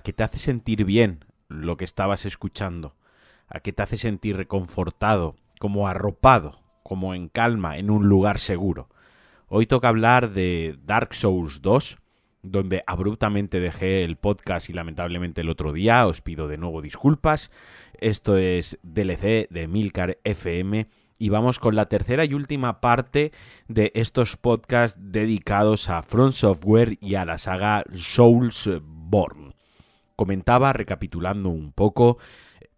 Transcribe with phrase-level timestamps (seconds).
[0.00, 2.94] a que te hace sentir bien lo que estabas escuchando,
[3.48, 8.88] a que te hace sentir reconfortado, como arropado, como en calma, en un lugar seguro.
[9.48, 11.98] Hoy toca hablar de Dark Souls 2,
[12.42, 17.50] donde abruptamente dejé el podcast y lamentablemente el otro día os pido de nuevo disculpas.
[18.00, 20.86] Esto es DLC de Milcar FM
[21.18, 23.32] y vamos con la tercera y última parte
[23.68, 29.49] de estos podcasts dedicados a Front Software y a la saga Soulsborne.
[30.20, 32.18] Comentaba, recapitulando un poco,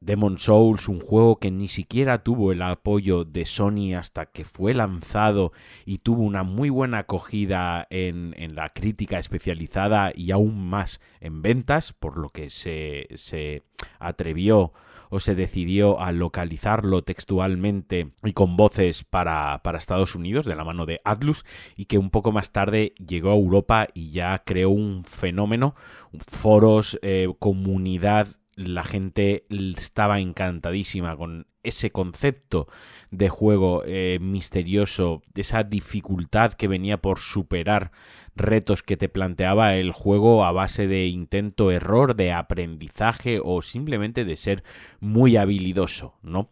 [0.00, 4.74] Demon Souls, un juego que ni siquiera tuvo el apoyo de Sony hasta que fue
[4.74, 5.50] lanzado
[5.84, 11.42] y tuvo una muy buena acogida en, en la crítica especializada y aún más en
[11.42, 13.64] ventas, por lo que se, se
[13.98, 14.72] atrevió
[15.12, 20.64] o se decidió a localizarlo textualmente y con voces para, para, Estados Unidos de la
[20.64, 21.44] mano de Atlus
[21.76, 25.74] y que un poco más tarde llegó a Europa y ya creó un fenómeno,
[26.18, 28.28] foros, eh, comunidad.
[28.54, 32.68] La gente estaba encantadísima con ese concepto
[33.10, 37.92] de juego eh, misterioso, esa dificultad que venía por superar
[38.34, 44.24] retos que te planteaba el juego a base de intento error, de aprendizaje o simplemente
[44.24, 44.64] de ser
[45.00, 46.50] muy habilidoso, ¿no?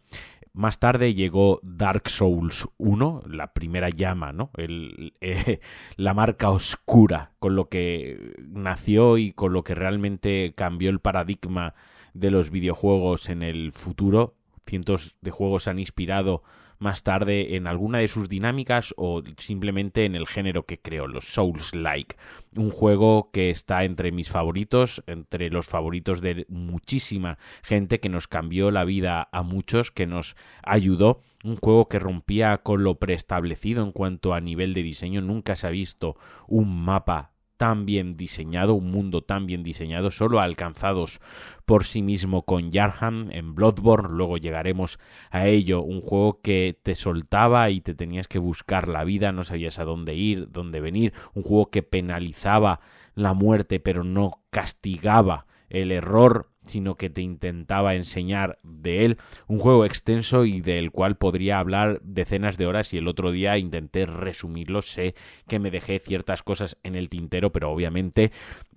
[0.53, 4.51] Más tarde llegó Dark Souls 1, la primera llama, ¿no?
[4.57, 5.59] Eh,
[5.95, 11.73] la marca oscura con lo que nació y con lo que realmente cambió el paradigma
[12.13, 14.35] de los videojuegos en el futuro.
[14.67, 16.43] Cientos de juegos han inspirado
[16.81, 21.25] más tarde en alguna de sus dinámicas o simplemente en el género que creó, los
[21.25, 22.15] Souls-like.
[22.55, 28.27] Un juego que está entre mis favoritos, entre los favoritos de muchísima gente que nos
[28.27, 31.21] cambió la vida a muchos, que nos ayudó.
[31.43, 35.21] Un juego que rompía con lo preestablecido en cuanto a nivel de diseño.
[35.21, 36.15] Nunca se ha visto
[36.47, 37.30] un mapa
[37.61, 41.19] tan bien diseñado, un mundo tan bien diseñado, solo alcanzados
[41.67, 44.97] por sí mismo con Yarham en Bloodborne, luego llegaremos
[45.29, 49.43] a ello, un juego que te soltaba y te tenías que buscar la vida, no
[49.43, 52.79] sabías a dónde ir, dónde venir, un juego que penalizaba
[53.13, 59.17] la muerte pero no castigaba el error sino que te intentaba enseñar de él
[59.47, 62.93] un juego extenso y del cual podría hablar decenas de horas.
[62.93, 65.15] Y el otro día intenté resumirlo, sé
[65.47, 68.31] que me dejé ciertas cosas en el tintero, pero obviamente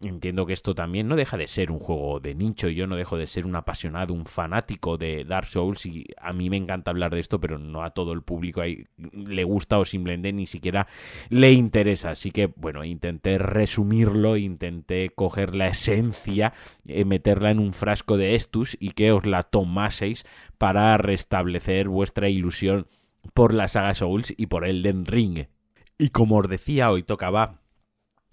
[0.09, 2.97] entiendo que esto también no deja de ser un juego de nicho y yo no
[2.97, 6.91] dejo de ser un apasionado, un fanático de Dark Souls y a mí me encanta
[6.91, 10.47] hablar de esto, pero no a todo el público ahí le gusta o simplemente ni
[10.47, 10.87] siquiera
[11.29, 16.53] le interesa, así que bueno, intenté resumirlo, intenté coger la esencia,
[16.87, 20.25] eh, meterla en un frasco de Estus y que os la tomaseis
[20.59, 22.87] para restablecer vuestra ilusión
[23.33, 25.47] por la saga Souls y por Elden Ring.
[25.99, 27.64] Y como os decía, hoy tocaba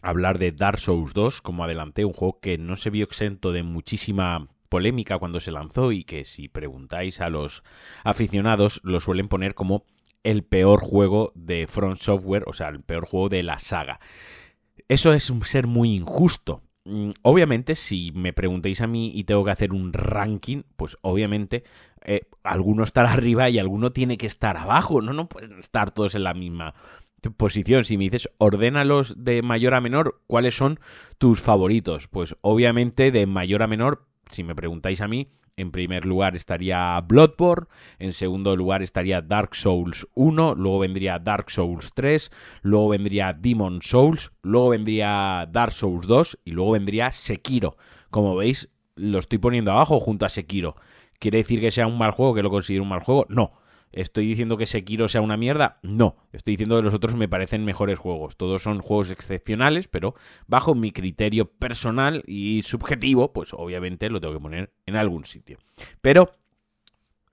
[0.01, 3.63] hablar de Dark Souls 2, como adelanté, un juego que no se vio exento de
[3.63, 7.63] muchísima polémica cuando se lanzó y que si preguntáis a los
[8.03, 9.85] aficionados lo suelen poner como
[10.23, 13.99] el peor juego de Front Software, o sea, el peor juego de la saga.
[14.87, 19.45] Eso es un ser muy injusto, Mm, obviamente, si me preguntéis a mí y tengo
[19.45, 21.63] que hacer un ranking, pues obviamente
[22.03, 25.13] eh, alguno estará arriba y alguno tiene que estar abajo, ¿no?
[25.13, 26.73] No pueden estar todos en la misma
[27.29, 27.85] posición.
[27.85, 30.79] Si me dices, ordénalos de mayor a menor, ¿cuáles son
[31.17, 32.07] tus favoritos?
[32.07, 36.99] Pues obviamente de mayor a menor, si me preguntáis a mí, en primer lugar estaría
[37.01, 37.67] Bloodborne,
[37.99, 42.31] en segundo lugar estaría Dark Souls 1, luego vendría Dark Souls 3,
[42.61, 47.77] luego vendría Demon Souls, luego vendría Dark Souls 2 y luego vendría Sekiro.
[48.09, 50.75] Como veis, lo estoy poniendo abajo junto a Sekiro.
[51.19, 53.25] ¿Quiere decir que sea un mal juego, que lo considero un mal juego?
[53.29, 53.51] No.
[53.91, 55.79] ¿Estoy diciendo que Sekiro sea una mierda?
[55.83, 56.15] No.
[56.31, 58.37] Estoy diciendo que los otros me parecen mejores juegos.
[58.37, 60.15] Todos son juegos excepcionales, pero
[60.47, 65.57] bajo mi criterio personal y subjetivo, pues obviamente lo tengo que poner en algún sitio.
[66.01, 66.31] Pero,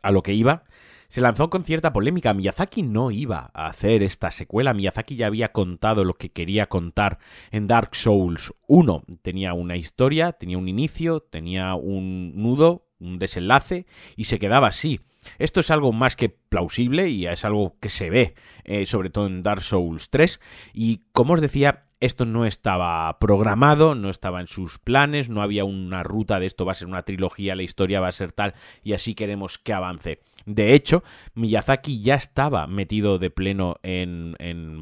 [0.03, 0.65] a lo que iba,
[1.09, 2.35] se lanzó con cierta polémica.
[2.35, 4.75] Miyazaki no iba a hacer esta secuela.
[4.75, 7.19] Miyazaki ya había contado lo que quería contar
[7.51, 9.05] en Dark Souls 1.
[9.23, 13.87] Tenía una historia, tenía un inicio, tenía un nudo, un desenlace
[14.17, 15.01] y se quedaba así.
[15.39, 18.35] Esto es algo más que plausible y es algo que se ve,
[18.65, 20.41] eh, sobre todo en Dark Souls 3.
[20.73, 25.65] Y como os decía, esto no estaba programado, no estaba en sus planes, no había
[25.65, 28.55] una ruta de esto va a ser una trilogía, la historia va a ser tal
[28.83, 30.21] y así queremos que avance.
[30.47, 31.03] De hecho,
[31.35, 34.37] Miyazaki ya estaba metido de pleno en,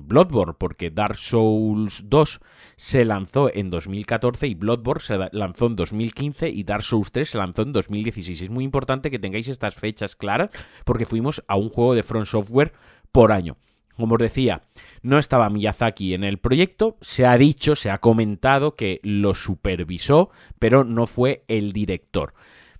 [0.06, 2.40] Bloodborne porque Dark Souls 2
[2.76, 7.38] se lanzó en 2014 y Bloodborne se lanzó en 2015 y Dark Souls 3 se
[7.38, 8.42] lanzó en 2016.
[8.42, 10.50] Es muy importante que tengáis estas fechas claras
[10.84, 12.72] porque fuimos a un juego de Front Software
[13.10, 13.56] por año.
[13.96, 14.62] Como os decía,
[15.02, 20.30] no estaba Miyazaki en el proyecto, se ha dicho, se ha comentado que lo supervisó,
[20.58, 22.34] pero no fue el director.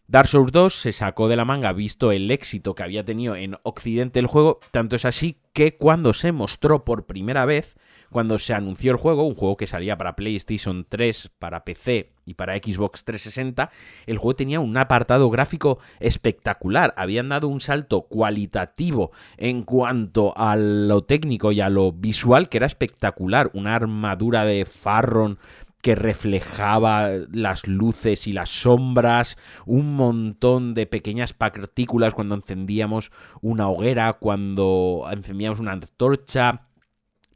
[0.09, 3.57] Dark Souls 2 se sacó de la manga visto el éxito que había tenido en
[3.65, 7.77] Occidente el juego, tanto es así que cuando se mostró por primera vez,
[8.11, 12.35] cuando se anunció el juego, un juego que salía para PlayStation 3, para PC y
[12.35, 13.71] para Xbox 360,
[14.07, 16.95] el juego tenía un apartado gráfico espectacular.
[16.97, 22.59] Habían dado un salto cualitativo en cuanto a lo técnico y a lo visual, que
[22.59, 23.51] era espectacular.
[23.55, 25.39] Una armadura de Farron
[25.87, 33.69] que reflejaba las luces y las sombras, un montón de pequeñas partículas cuando encendíamos una
[33.69, 36.66] hoguera, cuando encendíamos una antorcha,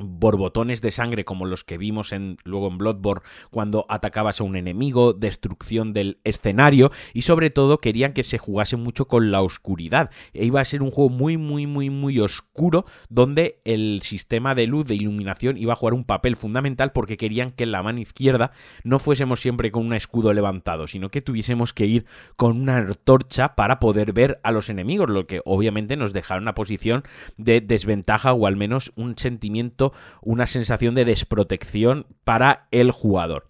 [0.00, 4.56] borbotones de sangre como los que vimos en, luego en Bloodborne cuando atacabas a un
[4.56, 10.10] enemigo, destrucción del escenario y sobre todo querían que se jugase mucho con la oscuridad.
[10.32, 14.66] E iba a ser un juego muy muy muy muy oscuro donde el sistema de
[14.66, 18.00] luz de iluminación iba a jugar un papel fundamental porque querían que en la mano
[18.00, 18.52] izquierda
[18.84, 22.06] no fuésemos siempre con un escudo levantado, sino que tuviésemos que ir
[22.36, 26.54] con una antorcha para poder ver a los enemigos, lo que obviamente nos dejaba una
[26.54, 27.04] posición
[27.36, 29.89] de desventaja o al menos un sentimiento
[30.22, 33.48] una sensación de desprotección para el jugador.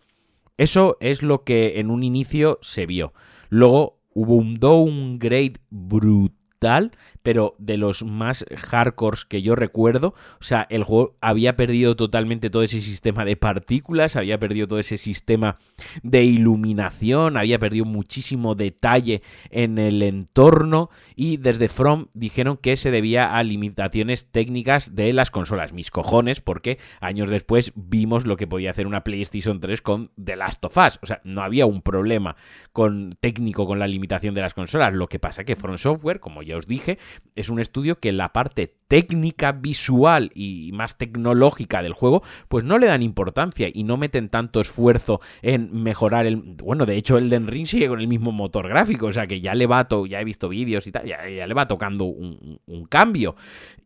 [0.56, 3.14] Eso es lo que en un inicio se vio.
[3.48, 6.92] Luego hubo un downgrade brutal
[7.22, 10.14] pero de los más hardcores que yo recuerdo.
[10.40, 14.78] O sea, el juego había perdido totalmente todo ese sistema de partículas, había perdido todo
[14.78, 15.58] ese sistema
[16.02, 22.90] de iluminación, había perdido muchísimo detalle en el entorno y desde From dijeron que se
[22.90, 25.72] debía a limitaciones técnicas de las consolas.
[25.72, 30.36] Mis cojones, porque años después vimos lo que podía hacer una PlayStation 3 con The
[30.36, 30.98] Last of Us.
[31.02, 32.36] O sea, no había un problema
[32.72, 34.92] con técnico con la limitación de las consolas.
[34.92, 36.98] Lo que pasa que From Software, como ya os dije,
[37.34, 42.78] es un estudio que la parte técnica, visual y más tecnológica del juego, pues no
[42.78, 46.36] le dan importancia y no meten tanto esfuerzo en mejorar el...
[46.36, 49.54] Bueno, de hecho el Ring sigue con el mismo motor gráfico, o sea que ya
[49.54, 50.06] le va, to...
[50.06, 53.36] ya he visto vídeos y tal, ya, le va tocando un, un cambio.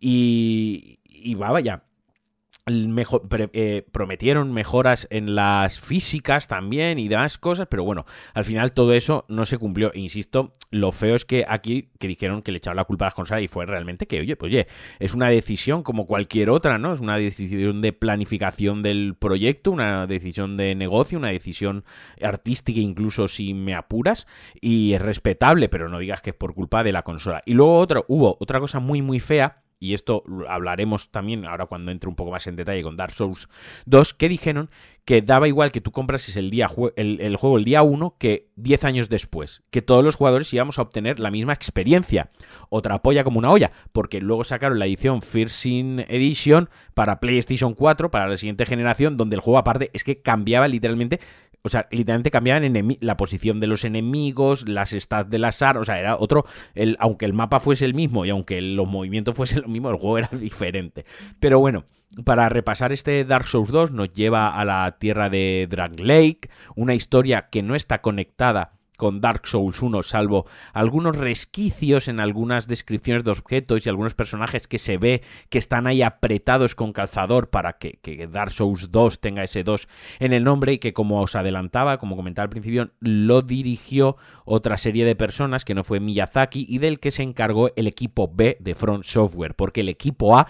[0.01, 1.83] Y, y va, vaya
[2.67, 8.73] Mejor, eh, prometieron mejoras en las físicas también y demás cosas, pero bueno, al final
[8.73, 9.93] todo eso no se cumplió.
[9.93, 13.15] Insisto, lo feo es que aquí que dijeron que le echaron la culpa a las
[13.15, 14.67] consolas y fue realmente que, oye, pues oye,
[14.99, 16.95] es una decisión como cualquier otra, ¿no?
[16.95, 21.85] Es una decisión de planificación del proyecto, una decisión de negocio, una decisión
[22.23, 24.27] artística incluso si me apuras
[24.59, 27.43] y es respetable, pero no digas que es por culpa de la consola.
[27.45, 31.91] Y luego otro, hubo otra cosa muy muy fea y esto hablaremos también ahora cuando
[31.93, 33.51] entre un poco más en detalle con Dark Souls
[33.85, 34.71] 2, que dijeron
[35.05, 38.85] que daba igual que tú comprases el, día, el, juego el día 1 que 10
[38.85, 42.31] años después, que todos los jugadores íbamos a obtener la misma experiencia.
[42.71, 48.11] Otra polla como una olla, porque luego sacaron la edición First Edition para PlayStation 4,
[48.11, 51.21] para la siguiente generación, donde el juego aparte es que cambiaba literalmente
[51.65, 55.99] o sea, literalmente cambiaban la posición de los enemigos, las stats del azar, o sea,
[55.99, 56.45] era otro,
[56.75, 59.97] el, aunque el mapa fuese el mismo y aunque los movimientos fuesen lo mismo, el
[59.97, 61.07] juego era diferente.
[61.41, 61.87] Pero bueno,
[62.25, 66.95] para repasar este Dark Souls 2 nos lleva a la tierra de Drag Lake, una
[66.95, 73.25] historia que no está conectada con Dark Souls 1, salvo algunos resquicios en algunas descripciones
[73.25, 77.79] de objetos y algunos personajes que se ve que están ahí apretados con calzador para
[77.79, 79.89] que, Dark Souls 2 tenga ese 2
[80.21, 84.79] en el nombre y que como os adelantaba, como comentaba al principio, lo dirigió otra
[84.79, 88.57] serie de personas que no fue Miyazaki y del que se encargó el equipo B
[88.61, 90.49] de Front Software, porque el equipo A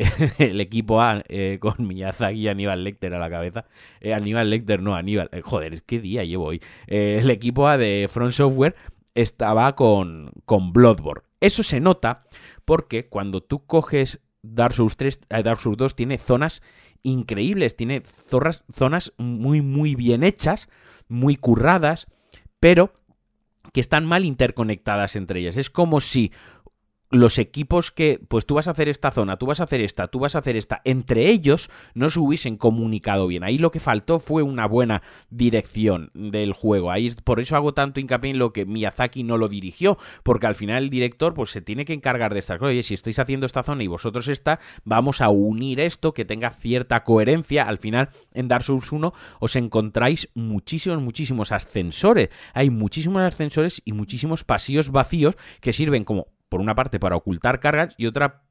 [0.38, 3.66] el equipo A eh, con Miyazaki y Aníbal Lecter a la cabeza.
[4.00, 5.28] Eh, Aníbal Lecter, no, Aníbal.
[5.32, 6.62] Eh, joder, ¿qué día llevo hoy?
[6.86, 8.74] el equipo A de Front Software
[9.14, 11.22] estaba con, con Bloodborne.
[11.40, 12.24] Eso se nota
[12.64, 16.62] porque cuando tú coges Dark Souls 3, Dark Souls 2 tiene zonas
[17.02, 20.68] increíbles, tiene zonas muy, muy bien hechas,
[21.08, 22.06] muy curradas,
[22.60, 22.92] pero
[23.72, 25.56] que están mal interconectadas entre ellas.
[25.56, 26.32] Es como si
[27.10, 30.06] los equipos que, pues tú vas a hacer esta zona, tú vas a hacer esta,
[30.06, 33.42] tú vas a hacer esta, entre ellos no se hubiesen comunicado bien.
[33.42, 36.92] Ahí lo que faltó fue una buena dirección del juego.
[36.92, 40.54] Ahí por eso hago tanto hincapié en lo que Miyazaki no lo dirigió, porque al
[40.54, 42.70] final el director pues se tiene que encargar de estas cosas.
[42.70, 46.50] Oye, si estáis haciendo esta zona y vosotros esta, vamos a unir esto que tenga
[46.50, 47.64] cierta coherencia.
[47.64, 52.28] Al final en Dark Souls 1 os encontráis muchísimos, muchísimos ascensores.
[52.54, 57.60] Hay muchísimos ascensores y muchísimos pasillos vacíos que sirven como por una parte para ocultar
[57.60, 58.42] cargas y otra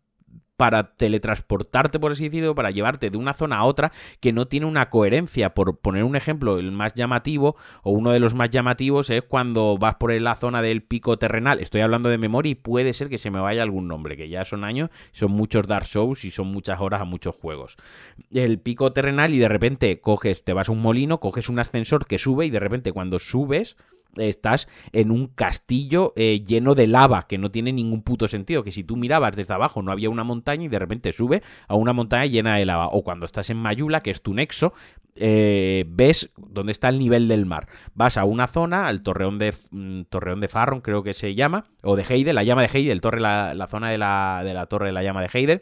[0.60, 4.66] para teletransportarte, por así decirlo, para llevarte de una zona a otra que no tiene
[4.66, 5.54] una coherencia.
[5.54, 9.78] Por poner un ejemplo, el más llamativo o uno de los más llamativos es cuando
[9.78, 11.62] vas por la zona del pico terrenal.
[11.62, 14.44] Estoy hablando de memoria y puede ser que se me vaya algún nombre, que ya
[14.44, 17.78] son años, son muchos Dark Souls y son muchas horas a muchos juegos.
[18.30, 22.06] El pico terrenal y de repente coges, te vas a un molino, coges un ascensor
[22.06, 23.78] que sube y de repente cuando subes
[24.18, 28.72] estás en un castillo eh, lleno de lava, que no tiene ningún puto sentido, que
[28.72, 31.94] si tú mirabas desde abajo no había una montaña y de repente sube a una
[31.94, 34.74] montaña llena de lava, o cuando estás en Mayula, que es tu nexo,
[35.16, 37.68] eh, ves dónde está el nivel del mar.
[37.94, 41.66] Vas a una zona, al torreón de, mm, torreón de Farron, creo que se llama,
[41.84, 44.54] o de Heide, la llama de Heide, el torre, la, la zona de la, de
[44.54, 45.62] la torre de la llama de Heide,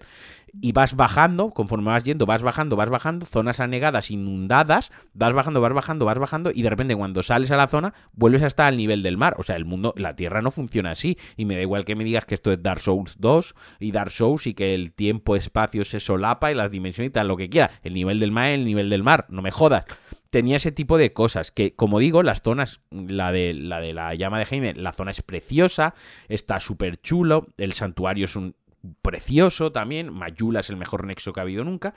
[0.61, 5.61] y vas bajando, conforme vas yendo, vas bajando, vas bajando, zonas anegadas, inundadas, vas bajando,
[5.61, 8.67] vas bajando, vas bajando, y de repente cuando sales a la zona, vuelves a estar
[8.67, 9.35] al nivel del mar.
[9.37, 12.03] O sea, el mundo, la Tierra no funciona así, y me da igual que me
[12.03, 15.99] digas que esto es Dark Souls 2 y Dark Souls y que el tiempo-espacio se
[15.99, 17.71] solapa y las dimensiones y tal, lo que quiera.
[17.83, 19.85] El nivel del mar el nivel del mar, no me jodas
[20.29, 24.13] tenía ese tipo de cosas que, como digo, las zonas, la de la, de la
[24.15, 25.95] llama de Jaime, la zona es preciosa,
[26.27, 28.55] está súper chulo, el santuario es un
[29.01, 31.93] precioso también, Mayula es el mejor nexo que ha habido nunca,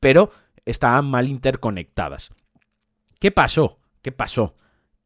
[0.00, 0.30] pero
[0.64, 2.32] estaban mal interconectadas.
[3.20, 3.78] ¿Qué pasó?
[4.02, 4.56] ¿Qué pasó?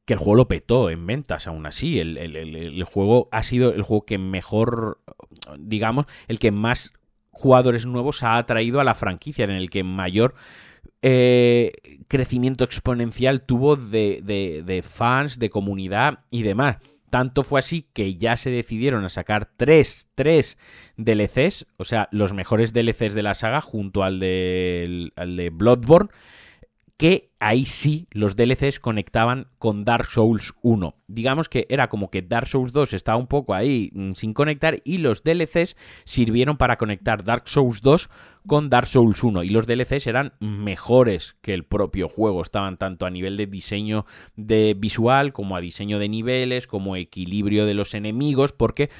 [0.05, 1.99] Que el juego lo petó en ventas, aún así.
[2.01, 5.01] El, juego ha sido el juego que mejor,
[5.59, 6.93] digamos, el que más
[7.31, 10.35] jugadores nuevos ha atraído a la franquicia, en el que mayor
[11.03, 11.73] eh,
[12.09, 14.23] crecimiento exponencial tuvo de,
[14.65, 16.79] de fans, de comunidad y demás.
[17.11, 20.59] Tanto fue así que ya se decidieron a sacar tres, tres
[20.97, 26.11] DLCs, o sea, los mejores DLCs de la saga junto al de, al de Bloodborne,
[26.99, 30.97] que ahí sí los DLCs conectaban con Dark Souls 1.
[31.07, 34.79] Digamos que era como que Dark Souls 2 estaba un poco ahí mm, sin conectar
[34.85, 38.11] y los DLCs sirvieron para conectar Dark Souls 2
[38.49, 43.07] con Dark Souls 1 y los DLCs eran mejores que el propio juego, estaban tanto
[43.07, 47.95] a nivel de diseño de visual como a diseño de niveles, como equilibrio de los
[47.95, 48.91] enemigos, porque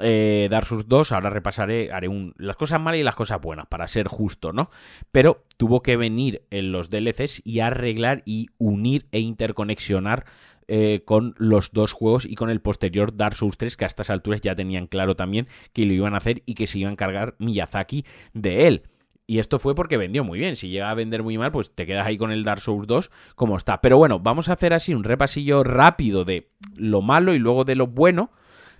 [0.00, 3.66] eh, Dark Souls 2, ahora repasaré, haré un, las cosas malas y las cosas buenas,
[3.66, 4.70] para ser justo, ¿no?
[5.12, 10.24] Pero tuvo que venir en los DLCs y arreglar y unir e interconexionar
[10.70, 14.10] eh, con los dos juegos y con el posterior Dark Souls 3, que a estas
[14.10, 16.92] alturas ya tenían claro también que lo iban a hacer y que se iba a
[16.92, 18.82] encargar Miyazaki de él.
[19.26, 20.56] Y esto fue porque vendió muy bien.
[20.56, 23.10] Si llega a vender muy mal, pues te quedas ahí con el Dark Souls 2
[23.34, 23.82] como está.
[23.82, 27.74] Pero bueno, vamos a hacer así un repasillo rápido de lo malo y luego de
[27.74, 28.30] lo bueno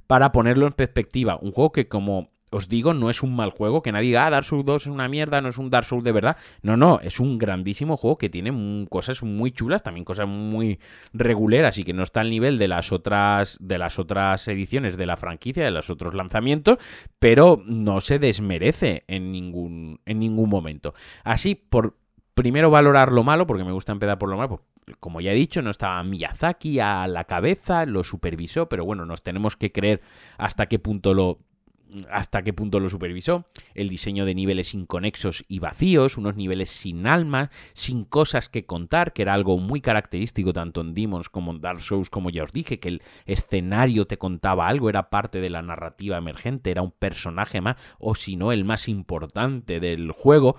[0.08, 1.38] para ponerlo en perspectiva.
[1.40, 4.30] Un juego que, como os digo, no es un mal juego, que nadie diga, ah,
[4.30, 6.38] Dark Souls 2 es una mierda, no es un Dark Souls de verdad.
[6.62, 10.78] No, no, es un grandísimo juego que tiene cosas muy chulas, también cosas muy
[11.12, 15.04] reguleras y que no está al nivel de las otras de las otras ediciones de
[15.04, 16.78] la franquicia, de los otros lanzamientos,
[17.18, 20.94] pero no se desmerece en ningún en ningún momento.
[21.24, 21.96] Así por
[22.38, 24.48] primero valorar lo malo, porque me gusta empezar por lo malo,
[24.84, 29.04] pues como ya he dicho, no estaba Miyazaki a la cabeza, lo supervisó, pero bueno,
[29.04, 30.00] nos tenemos que creer
[30.38, 31.40] hasta qué punto lo
[32.10, 37.06] hasta qué punto lo supervisó, el diseño de niveles inconexos y vacíos, unos niveles sin
[37.06, 41.60] alma, sin cosas que contar, que era algo muy característico tanto en Demons como en
[41.60, 45.50] Dark Souls, como ya os dije, que el escenario te contaba algo, era parte de
[45.50, 50.56] la narrativa emergente, era un personaje más, o si no, el más importante del juego,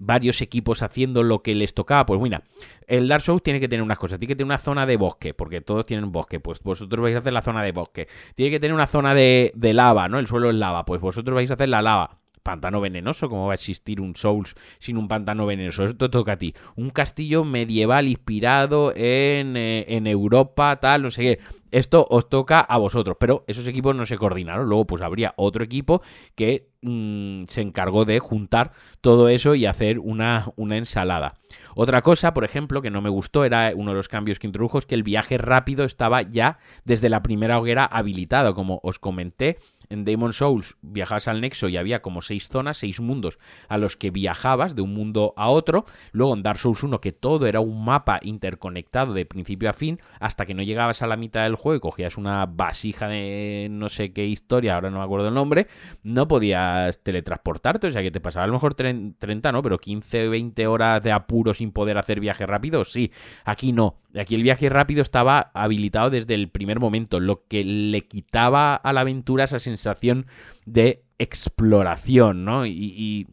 [0.00, 2.42] varios equipos haciendo lo que les tocaba, pues mira,
[2.86, 5.34] el Dark Souls tiene que tener unas cosas, tiene que tener una zona de bosque,
[5.34, 8.60] porque todos tienen bosque, pues vosotros vais a hacer la zona de bosque, tiene que
[8.60, 10.18] tener una zona de, lava, ¿no?
[10.18, 13.52] El suelo es lava, pues vosotros vais a hacer la lava pantano venenoso, ¿cómo va
[13.52, 15.84] a existir un Souls sin un pantano venenoso?
[15.84, 16.54] Esto toca a ti.
[16.76, 21.38] Un castillo medieval inspirado en, eh, en Europa, tal, no sé qué.
[21.70, 24.66] Esto os toca a vosotros, pero esos equipos no se coordinaron.
[24.66, 26.00] Luego, pues habría otro equipo
[26.34, 31.34] que mm, se encargó de juntar todo eso y hacer una, una ensalada.
[31.74, 34.78] Otra cosa, por ejemplo, que no me gustó, era uno de los cambios que introdujo,
[34.78, 38.54] es que el viaje rápido estaba ya desde la primera hoguera habilitado.
[38.54, 39.58] Como os comenté,
[39.90, 43.96] en Demon Souls viajabas al Nexo y había como seis zonas, seis mundos a los
[43.96, 45.84] que viajabas de un mundo a otro.
[46.12, 50.00] Luego en Dark Souls 1 que todo era un mapa interconectado de principio a fin
[50.20, 53.88] hasta que no llegabas a la mitad del juego y cogías una vasija de no
[53.88, 55.66] sé qué historia, ahora no me acuerdo el nombre,
[56.02, 60.28] no podías teletransportarte, o sea que te pasaba a lo mejor 30, no, pero 15
[60.28, 63.12] 20 horas de apuro sin poder hacer viaje rápido, sí,
[63.44, 63.96] aquí no.
[64.18, 68.92] Aquí el viaje rápido estaba habilitado desde el primer momento, lo que le quitaba a
[68.92, 70.26] la aventura esa sensación
[70.66, 72.66] de exploración, ¿no?
[72.66, 73.26] Y,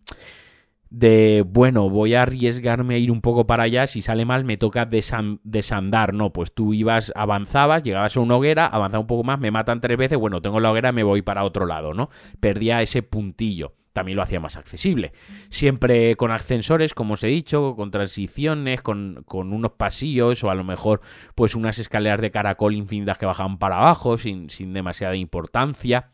[0.90, 4.56] de, bueno, voy a arriesgarme a ir un poco para allá, si sale mal me
[4.56, 6.32] toca desandar, ¿no?
[6.32, 9.98] Pues tú ibas, avanzabas, llegabas a una hoguera, avanzaba un poco más, me matan tres
[9.98, 12.10] veces, bueno, tengo la hoguera, me voy para otro lado, ¿no?
[12.40, 15.14] Perdía ese puntillo también lo hacía más accesible.
[15.48, 20.56] Siempre con ascensores, como os he dicho, con transiciones, con, con, unos pasillos o a
[20.56, 21.00] lo mejor
[21.34, 26.12] pues unas escaleras de caracol infinitas que bajaban para abajo sin, sin demasiada importancia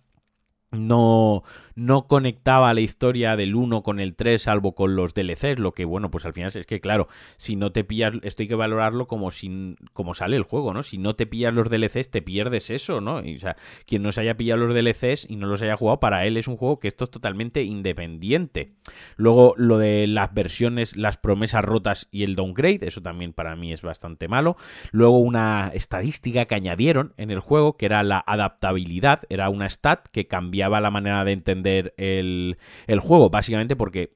[0.72, 1.44] no,
[1.76, 5.86] no conectaba la historia del 1 con el 3, salvo con los DLCs, lo que,
[5.86, 9.08] bueno, pues al final es que, claro, si no te pillas, esto hay que valorarlo
[9.08, 9.30] como,
[9.94, 10.84] como sale el juego, ¿no?
[10.84, 13.18] Si no te pillas los DLCs, te pierdes eso, ¿no?
[13.18, 16.26] O sea, quien no se haya pillado los DLCs y no los haya jugado, para
[16.26, 18.74] él es un juego que esto es totalmente independiente.
[19.16, 23.72] Luego, lo de las versiones, las promesas rotas y el downgrade, eso también para mí
[23.72, 24.58] es bastante malo.
[24.92, 30.08] Luego, una estadística que añadieron en el juego, que era la adaptabilidad, era una stat
[30.12, 32.58] que cambiaba la manera de entender el,
[33.00, 34.14] juego, básicamente porque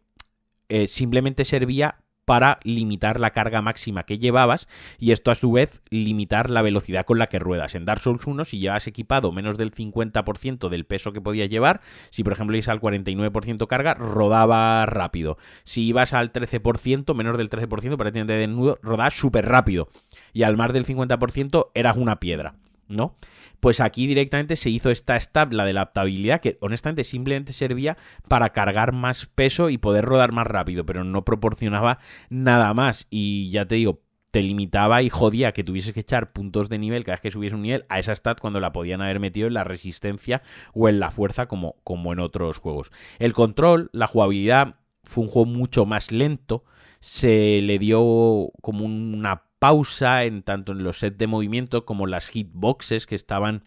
[0.69, 5.81] eh, simplemente servía para limitar la carga máxima que llevabas y esto a su vez
[5.89, 7.75] limitar la velocidad con la que ruedas.
[7.75, 11.81] En Dark Souls 1 si llevas equipado menos del 50% del peso que podías llevar,
[12.09, 15.37] si por ejemplo ibas al 49% carga, rodaba rápido.
[15.63, 19.89] Si ibas al 13%, menos del 13% para tener de desnudo, rodaba súper rápido.
[20.33, 22.55] Y al más del 50% eras una piedra.
[22.87, 23.15] ¿no?
[23.59, 27.97] Pues aquí directamente se hizo esta stab, la de la adaptabilidad, que honestamente simplemente servía
[28.27, 33.07] para cargar más peso y poder rodar más rápido, pero no proporcionaba nada más.
[33.09, 34.01] Y ya te digo,
[34.35, 37.55] te limitaba y jodía que tuvieses que echar puntos de nivel cada vez que subiese
[37.55, 40.41] un nivel a esa stat cuando la podían haber metido en la resistencia
[40.73, 42.91] o en la fuerza como, como en otros juegos.
[43.17, 46.65] El control, la jugabilidad, fue un juego mucho más lento.
[46.99, 52.27] Se le dio como una pausa en tanto en los sets de movimiento como las
[52.27, 53.63] hitboxes que estaban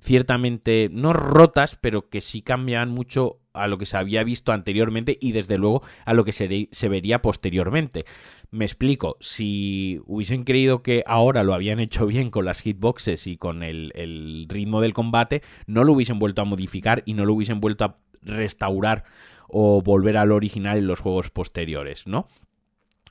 [0.00, 5.16] ciertamente no rotas, pero que sí cambiaban mucho a lo que se había visto anteriormente
[5.20, 8.06] y desde luego a lo que se, vería posteriormente.
[8.50, 13.36] Me explico, si hubiesen creído que ahora lo habían hecho bien con las hitboxes y
[13.36, 17.34] con el, el ritmo del combate, no lo hubiesen vuelto a modificar y no lo
[17.34, 19.04] hubiesen vuelto a restaurar
[19.46, 22.26] o volver al original en los juegos posteriores, ¿no?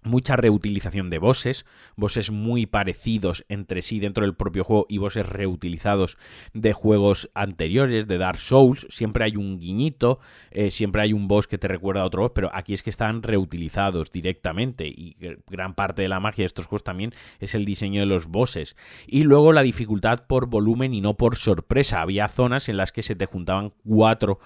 [0.06, 1.66] Mucha reutilización de bosses,
[1.96, 6.18] bosses muy parecidos entre sí dentro del propio juego y bosses reutilizados
[6.54, 10.20] de juegos anteriores, de Dark Souls, siempre hay un guiñito,
[10.52, 12.90] eh, siempre hay un boss que te recuerda a otro boss, pero aquí es que
[12.90, 17.66] están reutilizados directamente y gran parte de la magia de estos juegos también es el
[17.66, 18.76] diseño de los bosses.
[19.08, 23.04] Y luego la dificultad por volumen y no por sorpresa, había zonas en las que
[23.04, 24.40] se te juntaban cuatro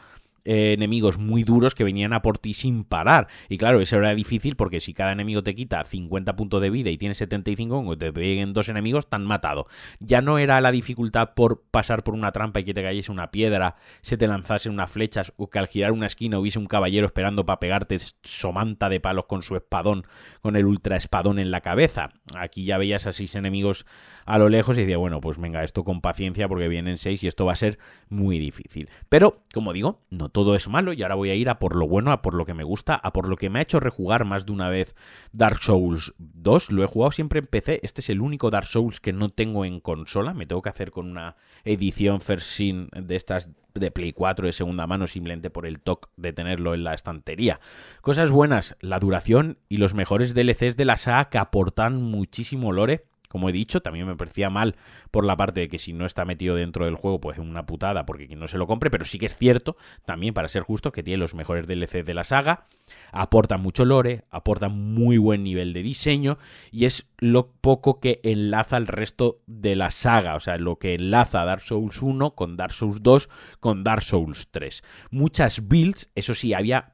[0.45, 3.28] eh, enemigos muy duros que venían a por ti sin parar.
[3.49, 6.89] Y claro, eso era difícil porque si cada enemigo te quita 50 puntos de vida
[6.89, 9.67] y tienes 75, cuando te peguen dos enemigos, están matado.
[9.99, 13.32] Ya no era la dificultad por pasar por una trampa y que te cayese una
[13.32, 17.06] piedra, se te lanzase unas flechas o que al girar una esquina hubiese un caballero
[17.06, 20.06] esperando para pegarte somanta de palos con su espadón,
[20.41, 22.10] con el ultra espadón en la cabeza.
[22.36, 23.86] Aquí ya veías a seis enemigos
[24.29, 27.27] a lo lejos y decía, bueno, pues venga, esto con paciencia porque vienen seis y
[27.27, 28.87] esto va a ser muy difícil.
[29.09, 31.87] Pero, como digo, no todo es malo y ahora voy a ir a por lo
[31.87, 34.25] bueno, a por lo que me gusta, a por lo que me ha hecho rejugar
[34.25, 34.93] más de una vez
[35.31, 36.71] Dark Souls 2.
[36.71, 39.65] Lo he jugado siempre en PC, este es el único Dark Souls que no tengo
[39.65, 44.47] en consola, me tengo que hacer con una edición first de estas de Play 4
[44.47, 47.59] de segunda mano simplemente por el toque de tenerlo en la estantería.
[48.01, 53.05] Cosas buenas, la duración y los mejores DLCs de la saga que aportan muchísimo lore
[53.29, 54.75] como he dicho, también me parecía mal
[55.11, 57.65] por la parte de que si no está metido dentro del juego, pues es una
[57.65, 60.63] putada porque quien no se lo compre, pero sí que es cierto, también para ser
[60.63, 62.65] justo, que tiene los mejores DLC de la saga,
[63.11, 66.39] aporta mucho lore, aporta muy buen nivel de diseño
[66.71, 70.95] y es lo poco que enlaza el resto de la saga, o sea, lo que
[70.95, 74.83] enlaza Dark Souls 1 con Dark Souls 2 con Dark Souls 3.
[75.11, 76.93] Muchas builds, eso sí, había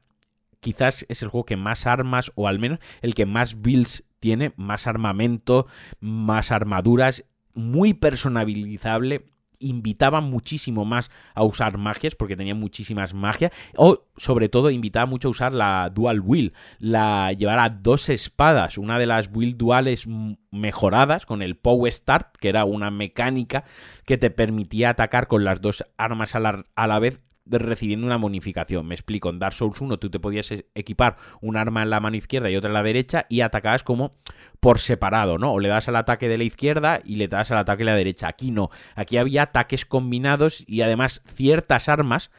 [0.65, 4.53] quizás es el juego que más armas, o al menos el que más builds tiene,
[4.57, 5.67] más armamento,
[5.99, 9.25] más armaduras, muy personalizable
[9.59, 15.27] invitaba muchísimo más a usar magias porque tenía muchísimas magias o sobre todo invitaba mucho
[15.27, 18.79] a usar la dual wheel la llevar a dos espadas.
[18.79, 20.07] Una de las wheel duales
[20.51, 23.63] mejoradas con el power start que era una mecánica
[24.05, 28.17] que te permitía atacar con las dos armas a la, a la vez recibiendo una
[28.17, 28.87] bonificación.
[28.87, 31.99] Me explico, en Dark Souls 1 tú te podías e-, equipar un arma en la
[31.99, 34.15] mano izquierda y otra en la derecha y atacabas como
[34.59, 35.53] por separado, ¿no?
[35.53, 37.95] O le das al ataque de la izquierda y le das al ataque de la
[37.95, 38.27] derecha.
[38.27, 42.31] Aquí no, aquí había ataques combinados y además ciertas armas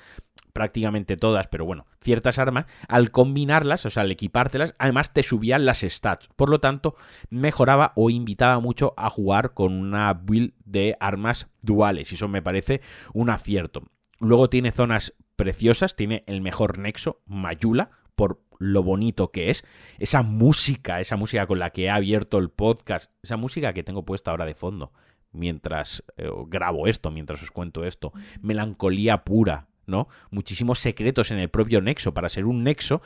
[0.57, 5.66] prácticamente todas, pero bueno, ciertas armas, al combinarlas, o sea, al equipártelas, además te subían
[5.66, 6.31] las stats.
[6.35, 6.95] Por lo tanto,
[7.29, 12.11] mejoraba o invitaba mucho a jugar con una build de armas duales.
[12.11, 12.81] Y eso me parece
[13.12, 13.83] un acierto.
[14.20, 19.64] Luego tiene zonas preciosas, tiene el mejor nexo, Mayula, por lo bonito que es.
[19.98, 24.05] Esa música, esa música con la que he abierto el podcast, esa música que tengo
[24.05, 24.92] puesta ahora de fondo
[25.37, 28.12] mientras eh, grabo esto, mientras os cuento esto.
[28.40, 30.09] Melancolía pura, ¿no?
[30.31, 32.14] Muchísimos secretos en el propio Nexo.
[32.14, 33.02] Para ser un Nexo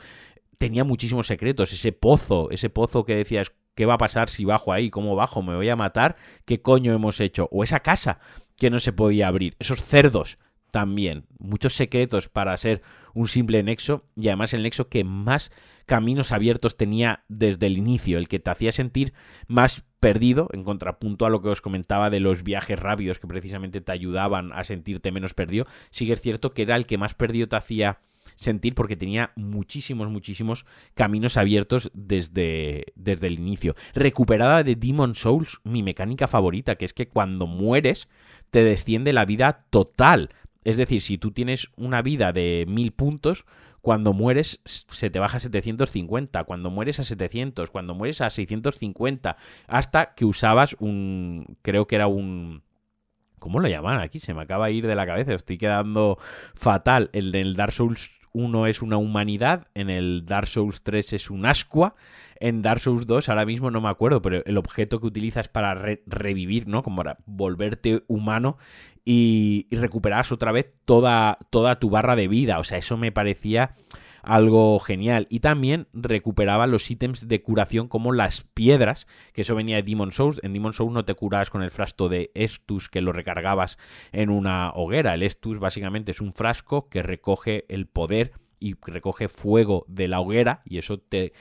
[0.57, 1.73] tenía muchísimos secretos.
[1.73, 4.89] Ese pozo, ese pozo que decías, ¿qué va a pasar si bajo ahí?
[4.89, 5.43] ¿Cómo bajo?
[5.43, 6.15] ¿Me voy a matar?
[6.45, 7.47] ¿Qué coño hemos hecho?
[7.51, 8.19] O esa casa
[8.57, 9.55] que no se podía abrir.
[9.59, 10.37] Esos cerdos
[10.71, 11.25] también.
[11.37, 12.81] Muchos secretos para ser
[13.13, 15.51] un simple nexo y además el nexo que más
[15.85, 19.13] caminos abiertos tenía desde el inicio, el que te hacía sentir
[19.47, 23.81] más perdido, en contrapunto a lo que os comentaba de los viajes rápidos que precisamente
[23.81, 27.13] te ayudaban a sentirte menos perdido, sí que es cierto que era el que más
[27.13, 27.99] perdido te hacía
[28.35, 33.75] sentir porque tenía muchísimos, muchísimos caminos abiertos desde, desde el inicio.
[33.93, 38.07] Recuperada de Demon Souls, mi mecánica favorita, que es que cuando mueres
[38.49, 40.29] te desciende la vida total.
[40.63, 43.45] Es decir, si tú tienes una vida de mil puntos,
[43.81, 49.37] cuando mueres se te baja a 750, cuando mueres a 700, cuando mueres a 650,
[49.67, 52.63] hasta que usabas un, creo que era un...
[53.39, 54.19] ¿Cómo lo llaman aquí?
[54.19, 56.19] Se me acaba de ir de la cabeza, estoy quedando
[56.53, 57.09] fatal.
[57.11, 61.47] El del Dark Souls 1 es una humanidad, en el Dark Souls 3 es un
[61.47, 61.95] ascua,
[62.39, 65.75] en Dark Souls 2 ahora mismo no me acuerdo, pero el objeto que utilizas para
[66.05, 66.83] revivir, ¿no?
[66.83, 68.57] Como para volverte humano
[69.05, 72.59] y, y recuperas otra vez toda, toda tu barra de vida.
[72.59, 73.73] O sea, eso me parecía
[74.23, 75.27] algo genial.
[75.29, 80.11] Y también recuperaba los ítems de curación como las piedras, que eso venía de Demon
[80.11, 80.39] Souls.
[80.43, 83.77] En Demon Souls no te curabas con el frasco de Estus que lo recargabas
[84.11, 85.13] en una hoguera.
[85.13, 90.19] El Estus básicamente es un frasco que recoge el poder y recoge fuego de la
[90.19, 91.33] hoguera y eso te,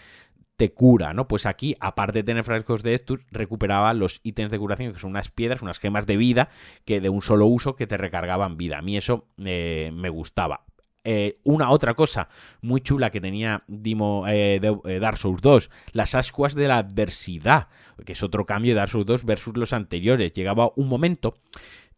[0.61, 1.27] te cura, ¿no?
[1.27, 5.13] Pues aquí, aparte de tener frascos de Estus, recuperaba los ítems de curación, que son
[5.13, 6.51] unas piedras, unas gemas de vida,
[6.85, 8.77] que de un solo uso que te recargaban vida.
[8.77, 10.67] A mí eso eh, me gustaba.
[11.03, 12.29] Eh, una otra cosa
[12.61, 14.61] muy chula que tenía Dimo, eh,
[15.01, 17.69] Dark Souls 2, las ascuas de la adversidad,
[18.05, 20.35] que es otro cambio de Dark Souls 2 versus los anteriores.
[20.35, 21.39] Llegaba un momento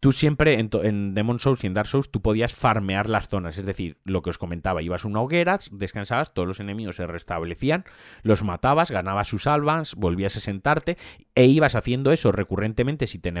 [0.03, 3.57] tú siempre en, en, Demon Souls y en Dark Souls tú podías farmear las zonas,
[3.57, 7.07] es decir, lo que os comentaba, ibas a una hoguera, descansabas, todos los enemigos se
[7.07, 7.85] restablecían,
[8.21, 10.97] los matabas, ganabas sus almas, volvías a sentarte
[11.35, 13.07] e ibas haciendo eso recurrentemente.
[13.07, 13.31] Si te,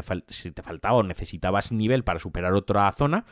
[0.63, 3.25] faltaba o necesitabas nivel para superar otra zona,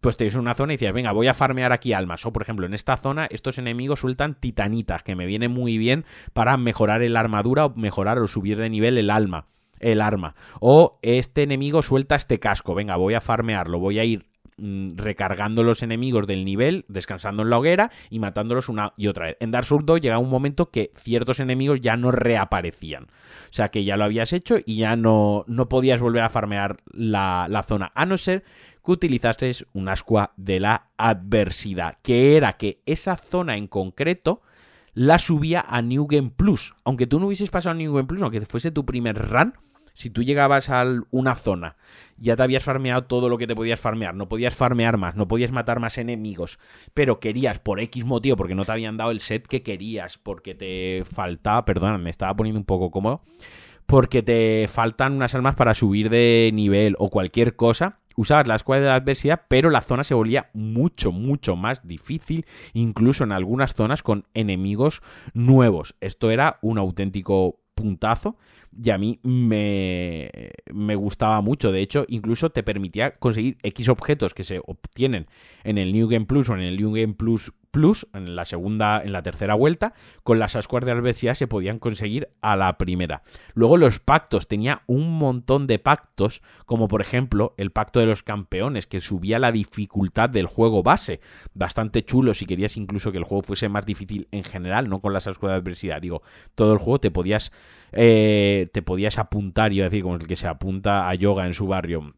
[0.00, 2.24] pues te una zona y decías, venga, voy a farmear aquí almas.
[2.26, 6.04] O por ejemplo, en esta zona estos enemigos sueltan titanitas, que me viene muy bien
[6.32, 9.46] para mejorar la armadura o mejorar o subir de nivel el alma
[9.80, 10.34] el arma.
[10.60, 12.74] O este enemigo suelta este casco.
[12.74, 13.78] Venga, voy a farmearlo.
[13.78, 18.68] Voy a ir mm, recargando los enemigos del nivel, descansando en la hoguera y matándolos
[18.68, 19.36] una y otra vez.
[19.40, 23.04] En Dark Souls 2 llega un momento que ciertos enemigos ya no reaparecían.
[23.04, 26.78] O sea que ya lo habías hecho y ya no, no podías volver a farmear
[26.92, 27.92] la, la zona.
[27.94, 28.44] A no ser
[28.84, 31.98] que utilizases un ascua de la adversidad.
[32.02, 34.42] Que era que esa zona en concreto
[34.98, 36.74] la subía a New Game Plus.
[36.82, 39.54] Aunque tú no hubieses pasado a New Game Plus, aunque fuese tu primer run,
[39.94, 41.76] si tú llegabas a una zona,
[42.16, 45.28] ya te habías farmeado todo lo que te podías farmear, no podías farmear más, no
[45.28, 46.58] podías matar más enemigos,
[46.94, 50.56] pero querías por X motivo, porque no te habían dado el set que querías, porque
[50.56, 53.22] te faltaba, perdón, me estaba poniendo un poco cómodo,
[53.86, 58.82] porque te faltan unas almas para subir de nivel o cualquier cosa, usabas la escuadra
[58.82, 63.74] de la adversidad, pero la zona se volvía mucho, mucho más difícil, incluso en algunas
[63.74, 65.02] zonas con enemigos
[65.34, 65.94] nuevos.
[66.00, 68.36] Esto era un auténtico puntazo
[68.76, 71.70] y a mí me, me, gustaba mucho.
[71.70, 75.28] De hecho, incluso te permitía conseguir X objetos que se obtienen
[75.62, 79.00] en el New Game Plus o en el New Game Plus Plus en la segunda,
[79.04, 83.22] en la tercera vuelta, con las ascuas de adversidad se podían conseguir a la primera.
[83.54, 88.24] Luego los pactos, tenía un montón de pactos, como por ejemplo el pacto de los
[88.24, 91.20] campeones, que subía la dificultad del juego base.
[91.54, 95.12] Bastante chulo si querías incluso que el juego fuese más difícil en general, no con
[95.12, 96.02] las ascuas de adversidad.
[96.02, 96.22] Digo,
[96.56, 97.52] todo el juego te podías,
[97.92, 101.68] eh, te podías apuntar, a decir, como el que se apunta a yoga en su
[101.68, 102.12] barrio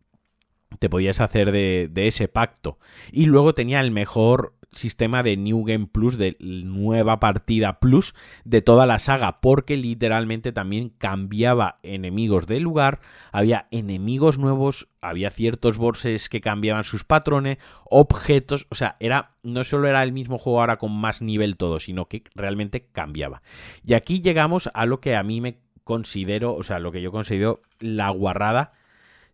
[0.78, 2.78] te podías hacer de, de, ese pacto.
[3.10, 8.62] Y luego tenía el mejor sistema de New Game Plus, de nueva partida Plus de
[8.62, 13.00] toda la saga, porque literalmente también cambiaba enemigos de lugar,
[13.32, 19.64] había enemigos nuevos, había ciertos bosses que cambiaban sus patrones, objetos, o sea, era no
[19.64, 23.42] solo era el mismo juego ahora con más nivel todo, sino que realmente cambiaba.
[23.84, 27.10] Y aquí llegamos a lo que a mí me considero, o sea, lo que yo
[27.10, 28.72] considero la guarrada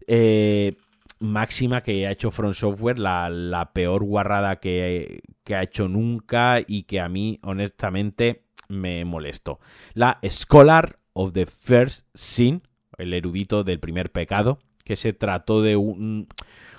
[0.07, 0.77] eh,
[1.18, 7.00] máxima que ha hecho Front Software, la, peor guarrada que, ha hecho nunca y que
[7.00, 9.61] a mí, honestamente, me molestó.
[9.94, 12.62] La Scholar of the First Sin,
[12.98, 16.29] el erudito del primer pecado, que se trató de un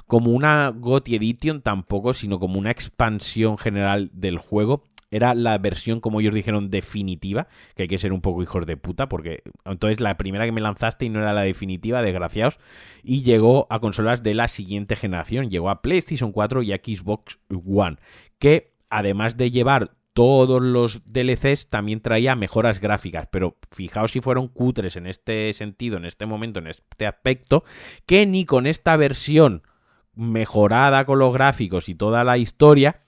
[0.05, 4.83] como una GOTY Edition tampoco, sino como una expansión general del juego.
[5.11, 8.77] Era la versión, como ellos dijeron, definitiva, que hay que ser un poco hijos de
[8.77, 12.59] puta, porque entonces la primera que me lanzaste y no era la definitiva, desgraciados,
[13.03, 17.39] y llegó a consolas de la siguiente generación, llegó a PlayStation 4 y a Xbox
[17.49, 17.97] One,
[18.39, 24.47] que además de llevar todos los DLCs también traía mejoras gráficas, pero fijaos si fueron
[24.47, 27.63] cutres en este sentido, en este momento, en este aspecto,
[28.07, 29.61] que ni con esta versión
[30.15, 33.03] mejorada con los gráficos y toda la historia,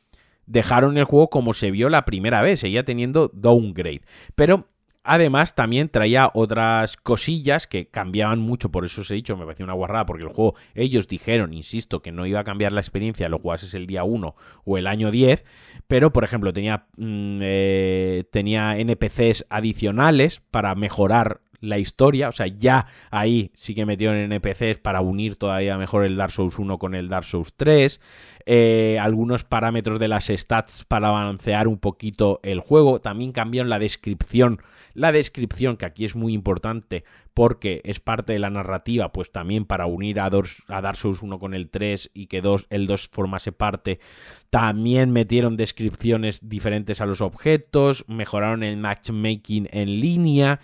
[0.50, 4.02] dejaron el juego como se vio la primera vez, seguía teniendo downgrade.
[4.36, 4.68] Pero
[5.04, 9.64] además también traía otras cosillas que cambiaban mucho, por eso os he dicho, me parecía
[9.64, 13.30] una guarrada, porque el juego, ellos dijeron, insisto, que no iba a cambiar la experiencia,
[13.30, 14.36] lo jugases el día 1
[14.66, 15.46] o el año 10,
[15.88, 22.48] pero por ejemplo tenía, mm, eh, tenía NPCs adicionales para mejorar la historia, o sea,
[22.48, 26.95] ya ahí sí que metieron NPCs para unir todavía mejor el Dark Souls 1 con
[26.95, 28.00] el Dark Souls 3,
[28.45, 33.80] eh, algunos parámetros de las stats para balancear un poquito el juego, también cambiaron la
[33.80, 34.62] descripción,
[34.93, 37.04] la descripción que aquí es muy importante
[37.39, 41.54] porque es parte de la narrativa, pues también para unir a, Dark Souls 1 con
[41.54, 44.02] el 3 y que dos, el 2 formase parte,
[44.50, 50.60] también metieron descripciones diferentes a los objetos, mejoraron el matchmaking en línea,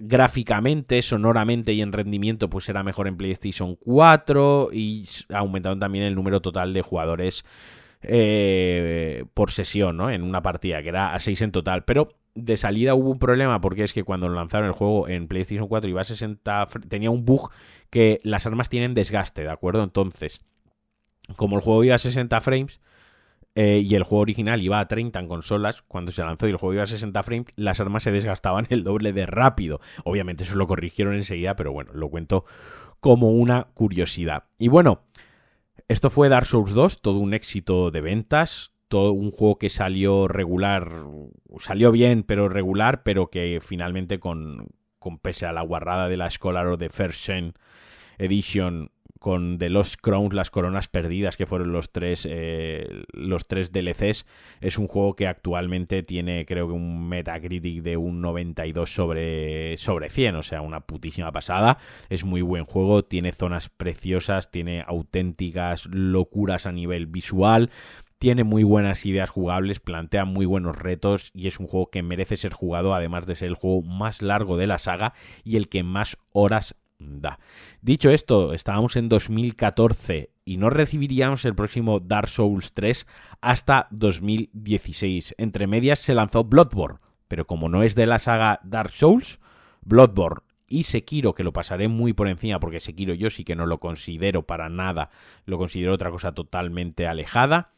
[0.00, 6.14] gráficamente, sonoramente y en rendimiento pues era mejor en PlayStation 4 y aumentaron también el
[6.14, 7.44] número total de jugadores
[8.02, 10.10] eh, por sesión, ¿no?
[10.10, 11.84] En una partida, que era a 6 en total.
[11.84, 15.66] Pero de salida hubo un problema porque es que cuando lanzaron el juego en PlayStation
[15.68, 17.50] 4 iba a 60, tenía un bug
[17.90, 19.82] que las armas tienen desgaste, ¿de acuerdo?
[19.82, 20.40] Entonces,
[21.36, 22.80] como el juego iba a 60 frames,
[23.58, 26.58] eh, y el juego original iba a 30 en consolas, cuando se lanzó y el
[26.58, 29.80] juego iba a 60 frames, las armas se desgastaban el doble de rápido.
[30.04, 32.44] Obviamente eso lo corrigieron enseguida, pero bueno, lo cuento
[33.00, 34.44] como una curiosidad.
[34.58, 35.04] Y bueno,
[35.88, 40.28] esto fue Dark Souls 2, todo un éxito de ventas, todo un juego que salió
[40.28, 40.92] regular,
[41.58, 46.30] salió bien, pero regular, pero que finalmente con, con pese a la guarrada de la
[46.30, 47.30] Scholar o de First
[48.18, 48.90] Edition
[49.26, 54.24] con The Lost Crowns, las coronas perdidas, que fueron los tres, eh, los tres DLCs.
[54.60, 60.10] Es un juego que actualmente tiene, creo que, un Metacritic de un 92 sobre, sobre
[60.10, 61.78] 100, o sea, una putísima pasada.
[62.08, 67.70] Es muy buen juego, tiene zonas preciosas, tiene auténticas locuras a nivel visual.
[68.18, 72.36] Tiene muy buenas ideas jugables, plantea muy buenos retos y es un juego que merece
[72.36, 75.82] ser jugado, además de ser el juego más largo de la saga y el que
[75.82, 76.76] más horas
[77.82, 83.06] Dicho esto, estábamos en 2014 y no recibiríamos el próximo Dark Souls 3
[83.40, 85.34] hasta 2016.
[85.38, 89.40] Entre medias se lanzó Bloodborne, pero como no es de la saga Dark Souls,
[89.82, 93.66] Bloodborne y Sekiro, que lo pasaré muy por encima porque Sekiro yo sí que no
[93.66, 95.10] lo considero para nada,
[95.44, 97.72] lo considero otra cosa totalmente alejada.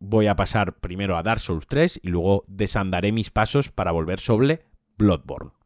[0.00, 4.20] Voy a pasar primero a Dark Souls 3 y luego desandaré mis pasos para volver
[4.20, 4.62] sobre
[4.96, 5.57] Bloodborne.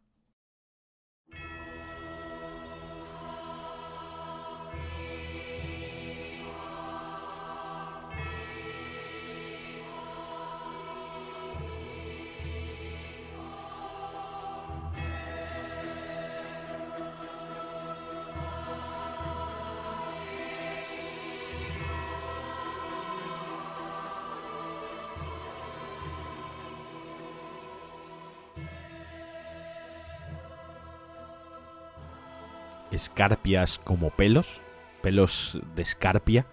[33.02, 34.60] Escarpias como pelos,
[35.02, 36.46] pelos de escarpia,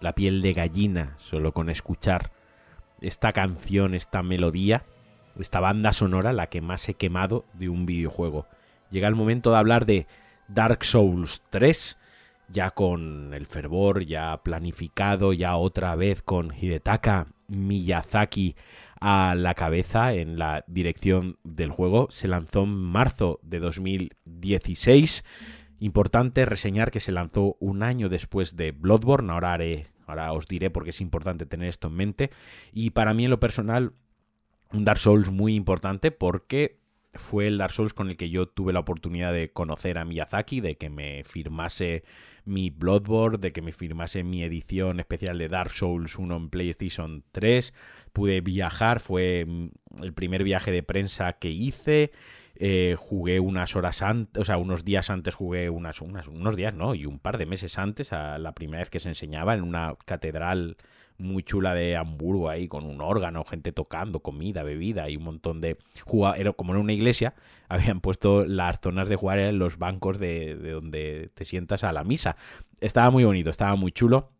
[0.00, 2.30] la piel de gallina solo con escuchar
[3.00, 4.84] esta canción, esta melodía,
[5.38, 8.46] esta banda sonora, la que más he quemado de un videojuego.
[8.90, 10.06] Llega el momento de hablar de
[10.48, 11.98] Dark Souls 3,
[12.48, 18.54] ya con el fervor, ya planificado, ya otra vez con Hidetaka Miyazaki
[19.00, 22.06] a la cabeza en la dirección del juego.
[22.10, 25.24] Se lanzó en marzo de 2016
[25.78, 30.70] Importante reseñar que se lanzó un año después de Bloodborne, ahora haré, ahora os diré
[30.70, 32.30] porque es importante tener esto en mente.
[32.72, 33.92] Y para mí en lo personal,
[34.72, 36.78] un Dark Souls muy importante porque
[37.18, 40.60] fue el Dark Souls con el que yo tuve la oportunidad de conocer a Miyazaki,
[40.60, 42.04] de que me firmase
[42.44, 47.24] mi Bloodborne, de que me firmase mi edición especial de Dark Souls 1 en PlayStation
[47.32, 47.74] 3.
[48.12, 52.12] Pude viajar, fue mm, el primer viaje de prensa que hice.
[52.58, 56.72] Eh, jugué unas horas antes, o sea, unos días antes jugué unas, unas, unos días,
[56.72, 56.94] ¿no?
[56.94, 59.94] Y un par de meses antes, a la primera vez que se enseñaba en una
[60.06, 60.76] catedral
[61.18, 65.60] muy chula de Hamburgo ahí, con un órgano, gente tocando, comida, bebida y un montón
[65.60, 65.78] de...
[66.36, 67.34] Era como en una iglesia,
[67.68, 71.92] habían puesto las zonas de jugar en los bancos de, de donde te sientas a
[71.92, 72.36] la misa.
[72.80, 74.32] Estaba muy bonito, estaba muy chulo.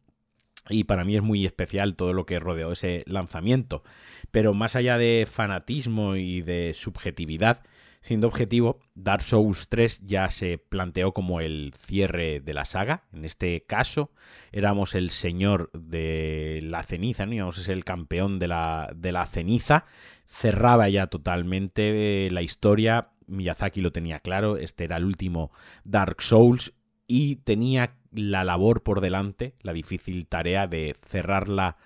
[0.69, 3.83] y para mí es muy especial todo lo que rodeó ese lanzamiento.
[4.31, 7.63] Pero más allá de fanatismo y de subjetividad,
[8.01, 13.05] siendo objetivo, Dark Souls 3 ya se planteó como el cierre de la saga.
[13.13, 14.11] En este caso,
[14.53, 17.35] éramos el señor de la ceniza, ¿no?
[17.35, 19.85] íbamos a ser el campeón de la, de la ceniza.
[20.27, 23.11] Cerraba ya totalmente eh, la historia.
[23.27, 25.51] Miyazaki lo tenía claro, este era el último
[25.85, 26.73] Dark Souls
[27.09, 31.77] y tenía la labor por delante, la difícil tarea de cerrarla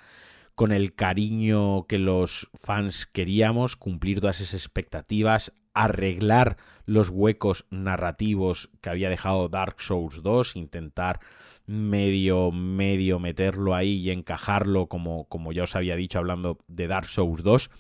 [0.55, 6.57] con el cariño que los fans queríamos, cumplir todas esas expectativas, arreglar
[6.87, 11.21] los huecos narrativos que había dejado Dark Souls 2, intentar
[11.67, 17.07] medio, medio meterlo ahí y encajarlo como, como ya os había dicho hablando de Dark
[17.07, 17.71] Souls 2.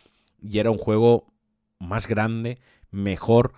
[0.42, 1.33] Y era un juego
[1.81, 2.59] más grande,
[2.90, 3.53] mejor,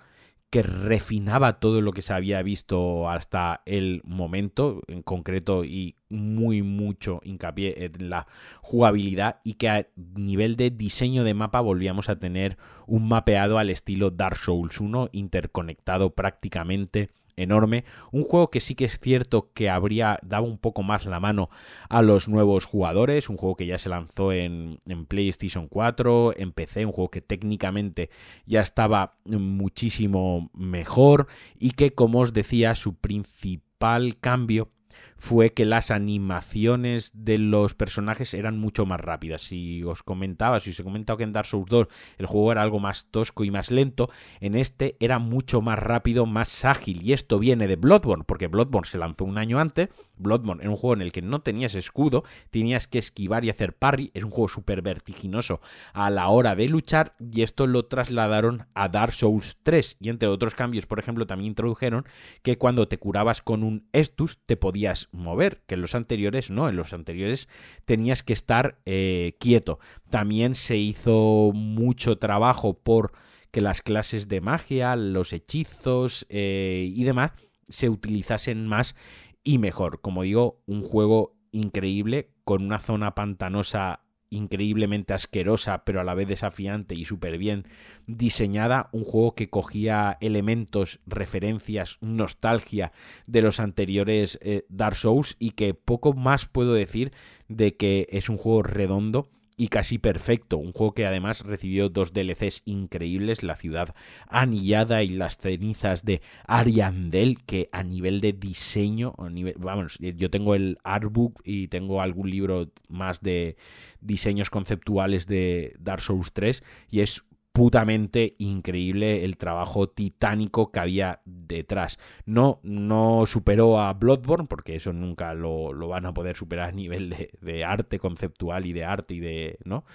[0.53, 6.61] que refinaba todo lo que se había visto hasta el momento, en concreto y muy
[6.61, 8.27] mucho hincapié en la
[8.61, 13.71] jugabilidad y que a nivel de diseño de mapa volvíamos a tener un mapeado al
[13.71, 17.85] estilo Dark Souls 1 interconectado prácticamente enorme.
[18.11, 21.49] Un juego que sí que es cierto que habría dado un poco más la mano
[21.89, 23.29] a los nuevos jugadores.
[23.29, 27.21] Un juego que ya se lanzó en, en, PlayStation 4, en PC, un juego que
[27.21, 28.09] técnicamente
[28.45, 34.69] ya estaba muchísimo mejor y que, como os decía, su principal cambio
[35.15, 39.41] fue que las animaciones de los personajes eran mucho más rápidas.
[39.41, 42.61] Si os comentaba, si os he comentado que en Dark Souls 2 el juego era
[42.61, 47.01] algo más tosco y más lento, en este era mucho más rápido, más ágil.
[47.01, 49.89] Y esto viene de Bloodborne, porque Bloodborne se lanzó un año antes.
[50.17, 53.73] Bloodborne era un juego en el que no tenías escudo, tenías que esquivar y hacer
[53.73, 54.11] parry.
[54.13, 55.61] Es un juego súper vertiginoso
[55.93, 57.15] a la hora de luchar.
[57.19, 59.97] Y esto lo trasladaron a Dark Souls 3.
[59.99, 62.05] Y entre otros cambios, por ejemplo, también introdujeron
[62.41, 66.69] que cuando te curabas con un Estus te podías mover, que en los anteriores no,
[66.69, 67.49] en los anteriores
[67.85, 69.79] tenías que estar eh, quieto.
[70.09, 73.13] También se hizo mucho trabajo por
[73.51, 77.33] que las clases de magia, los hechizos eh, y demás
[77.69, 78.95] se utilizasen más
[79.43, 80.01] y mejor.
[80.01, 84.01] Como digo, un juego increíble con una zona pantanosa
[84.33, 87.67] increíblemente asquerosa, pero a la vez desafiante y súper bien
[88.07, 88.89] diseñada.
[88.91, 92.91] Un juego que cogía elementos, referencias, nostalgia
[93.27, 97.13] de los anteriores eh, Dark Souls y que poco más puedo decir
[97.47, 100.57] de que es un juego redondo y casi perfecto.
[100.57, 103.95] Un juego que además recibió dos DLCs increíbles, La ciudad
[104.27, 109.15] anillada y las cenizas de Ariandel, que a nivel de diseño,
[109.57, 113.57] vamos, yo tengo el artbook y tengo algún libro más de
[114.01, 121.21] diseños conceptuales de Dark Souls 3 y es putamente increíble el trabajo titánico que había
[121.23, 121.99] detrás.
[122.25, 127.11] No, no superó a Bloodborne, porque eso nunca lo, van a poder superar a nivel
[127.11, 129.59] de, de, arte conceptual y de arte y de.
[129.65, 129.85] ¿no?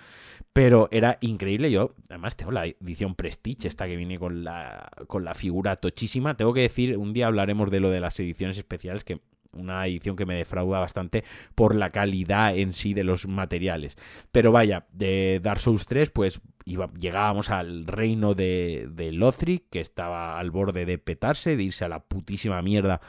[0.53, 1.71] Pero era increíble.
[1.73, 6.37] Yo, además, tengo la edición Prestige, esta que viene con la, con la figura tochísima.
[6.37, 9.21] Tengo que decir, un día hablaremos de lo de las ediciones especiales que
[9.53, 13.97] una edición que me defrauda bastante por la calidad en sí de los materiales.
[14.33, 20.39] Pero vaya, de Dark Souls 3, pues llegábamos al reino de, de Lothric, que estaba
[20.39, 23.01] al borde de petarse, de irse a la putísima mierda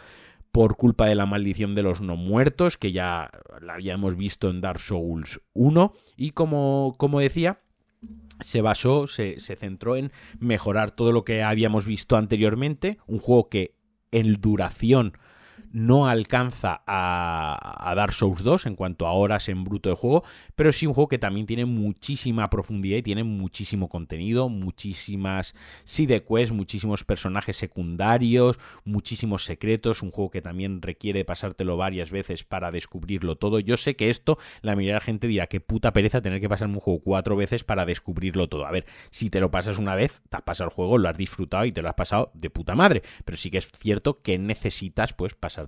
[0.52, 3.30] por culpa de la maldición de los no muertos, que ya
[3.62, 5.93] la habíamos visto en Dark Souls 1.
[6.17, 7.60] Y como, como decía,
[8.39, 12.97] se basó, se, se centró en mejorar todo lo que habíamos visto anteriormente.
[13.06, 13.75] Un juego que
[14.12, 15.13] en duración
[15.71, 20.23] no alcanza a, a, Dark Souls 2 en cuanto a horas en bruto de juego,
[20.55, 26.23] pero sí un juego que también tiene muchísima profundidad y tiene muchísimo contenido, muchísimas side
[26.23, 32.71] quests, muchísimos personajes secundarios, muchísimos secretos, un juego que también requiere pasártelo varias veces para
[32.71, 33.60] descubrirlo todo.
[33.60, 36.49] Yo sé que esto, la mayoría de la gente dirá que puta pereza tener que
[36.49, 38.65] pasar un juego cuatro veces para descubrirlo todo.
[38.65, 41.17] A ver, si te lo pasas una vez, te has pasado el juego, lo has
[41.17, 44.38] disfrutado y te lo has pasado de puta madre, pero sí que es cierto que
[44.38, 45.59] necesitas pues pasar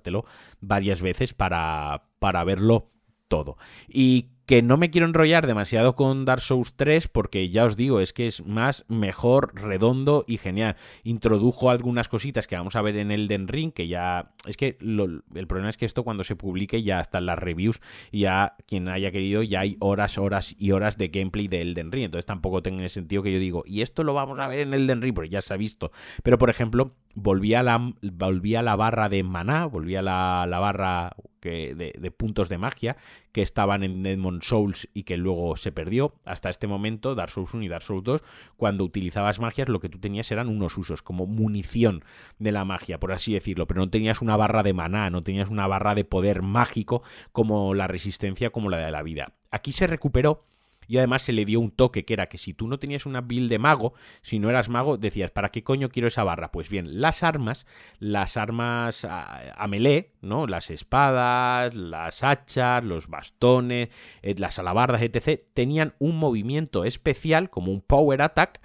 [0.60, 2.92] varias veces para, para verlo
[3.28, 3.58] todo.
[3.88, 8.02] Y que no me quiero enrollar demasiado con Dark Souls 3 porque ya os digo,
[8.02, 10.76] es que es más, mejor, redondo y genial.
[11.06, 14.34] Introdujo algunas cositas que vamos a ver en Elden Ring, que ya...
[14.46, 17.80] Es que el problema es que esto cuando se publique ya están las reviews,
[18.12, 22.04] ya quien haya querido, ya hay horas, horas y horas de gameplay de Elden Ring.
[22.04, 25.02] Entonces tampoco tiene sentido que yo digo, y esto lo vamos a ver en Elden
[25.02, 25.94] Ring, porque ya se ha visto.
[26.24, 31.76] Pero por ejemplo, volvía la, volvía la barra de maná, volvía la, la barra que,
[31.76, 32.96] de, puntos de magia
[33.34, 36.14] que estaban en Demon Souls y que luego se perdió.
[36.24, 38.22] Hasta este momento, Dark Souls 1 y Dark Souls 2,
[38.56, 42.04] cuando utilizabas magias, lo que tú tenías eran unos usos, como munición
[42.40, 45.50] de la magia, por así decirlo, pero no tenías una barra de maná, no tenías
[45.50, 49.34] una barra de poder mágico como la resistencia, como la de la vida.
[49.50, 50.46] Aquí se recuperó
[50.92, 53.22] y además se le dio un toque que era que si tú no tenías una
[53.22, 56.52] build de mago, si no eras mago, decías, ¿para qué coño quiero esa barra?
[56.52, 57.66] Pues bien, las armas,
[58.00, 60.48] las armas a, melee, ¿no?
[60.48, 63.88] Las espadas, las hachas, los bastones,
[64.22, 68.60] eh, las alabardas, etc., tenían un movimiento especial, como un power attack,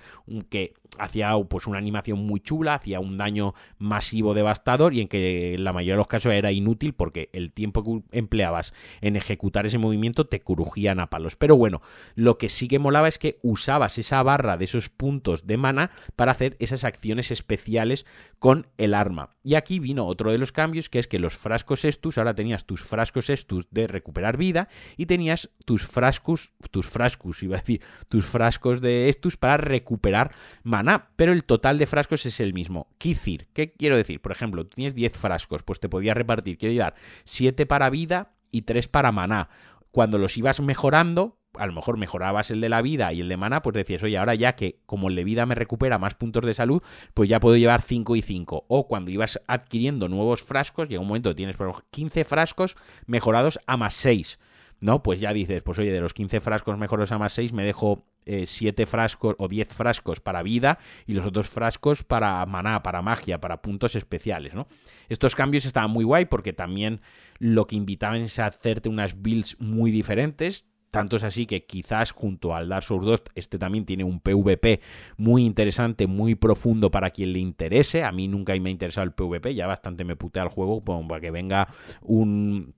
[0.50, 5.54] que hacía pues una animación muy chula, hacía un daño masivo devastador y en que
[5.54, 9.66] en la mayoría de los casos era inútil porque el tiempo que empleabas en ejecutar
[9.66, 11.36] ese movimiento te crujían a palos.
[11.36, 11.82] Pero bueno,
[12.14, 15.90] lo que sí que molaba es que usabas esa barra de esos puntos de mana
[16.16, 18.06] para hacer esas acciones especiales
[18.38, 19.30] con el arma.
[19.42, 22.66] Y aquí vino otro de los cambios que es que los frascos estus, ahora tenías
[22.66, 27.82] tus frascos estus de recuperar vida y tenías tus frascos, tus frascos, iba a decir,
[28.08, 30.32] tus frascos de estus para recuperar
[30.62, 30.85] mana
[31.16, 32.88] pero el total de frascos es el mismo.
[32.98, 34.20] Kizir, ¿qué quiero decir?
[34.20, 38.62] Por ejemplo, tienes 10 frascos, pues te podías repartir, quiero llevar 7 para vida y
[38.62, 39.48] 3 para maná.
[39.90, 43.36] Cuando los ibas mejorando, a lo mejor mejorabas el de la vida y el de
[43.36, 46.44] mana, pues decías, oye, ahora ya que como el de vida me recupera más puntos
[46.44, 46.82] de salud,
[47.14, 48.66] pues ya puedo llevar 5 y 5.
[48.68, 52.76] O cuando ibas adquiriendo nuevos frascos, llega un momento tienes por 15 frascos
[53.06, 54.38] mejorados a más 6.
[54.80, 55.02] ¿No?
[55.02, 58.04] Pues ya dices, pues oye, de los 15 frascos mejorados a más 6 me dejo
[58.26, 63.02] 7 eh, frascos o 10 frascos para vida y los otros frascos para maná, para
[63.02, 64.66] magia, para puntos especiales, ¿no?
[65.08, 67.00] Estos cambios estaban muy guay porque también
[67.38, 70.66] lo que invitaban es a hacerte unas builds muy diferentes.
[70.90, 74.80] Tanto es así que quizás junto al Dark Souls 2 este también tiene un PvP
[75.18, 78.02] muy interesante, muy profundo para quien le interese.
[78.02, 81.20] A mí nunca me ha interesado el PvP, ya bastante me putea el juego para
[81.20, 81.68] que venga
[82.00, 82.74] un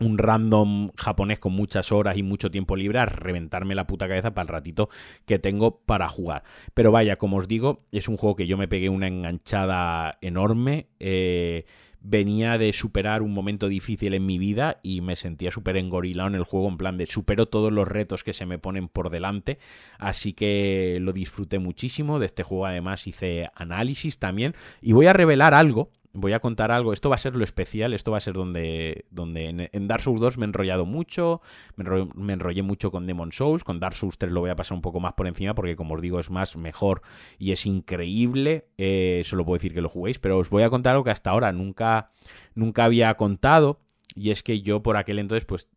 [0.00, 4.32] un random japonés con muchas horas y mucho tiempo libre a reventarme la puta cabeza
[4.32, 4.88] para el ratito
[5.26, 6.42] que tengo para jugar.
[6.74, 10.88] Pero vaya, como os digo, es un juego que yo me pegué una enganchada enorme.
[10.98, 11.64] Eh,
[12.02, 16.34] venía de superar un momento difícil en mi vida y me sentía súper engorilado en
[16.34, 19.58] el juego, en plan de supero todos los retos que se me ponen por delante.
[19.98, 22.18] Así que lo disfruté muchísimo.
[22.18, 24.54] De este juego además hice análisis también.
[24.80, 26.92] Y voy a revelar algo voy a contar algo.
[26.92, 27.94] Esto va a ser lo especial.
[27.94, 31.40] Esto va a ser donde, donde en, Dark Souls 2 me he enrollado mucho.
[31.76, 33.64] Me, enrollé mucho con Demon Souls.
[33.64, 35.94] Con Dark Souls 3 lo voy a pasar un poco más por encima porque, como
[35.94, 37.02] os digo, es más mejor
[37.38, 38.66] y es increíble.
[38.78, 40.18] Eh, solo puedo decir que lo juguéis.
[40.18, 42.10] Pero os voy a contar algo que hasta ahora nunca,
[42.54, 43.80] nunca había contado.
[44.14, 45.68] Y es que yo por aquel entonces, pues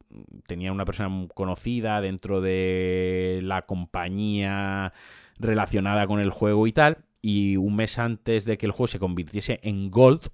[0.47, 4.93] tenía una persona conocida dentro de la compañía
[5.37, 8.99] relacionada con el juego y tal y un mes antes de que el juego se
[8.99, 10.27] convirtiese en Gold,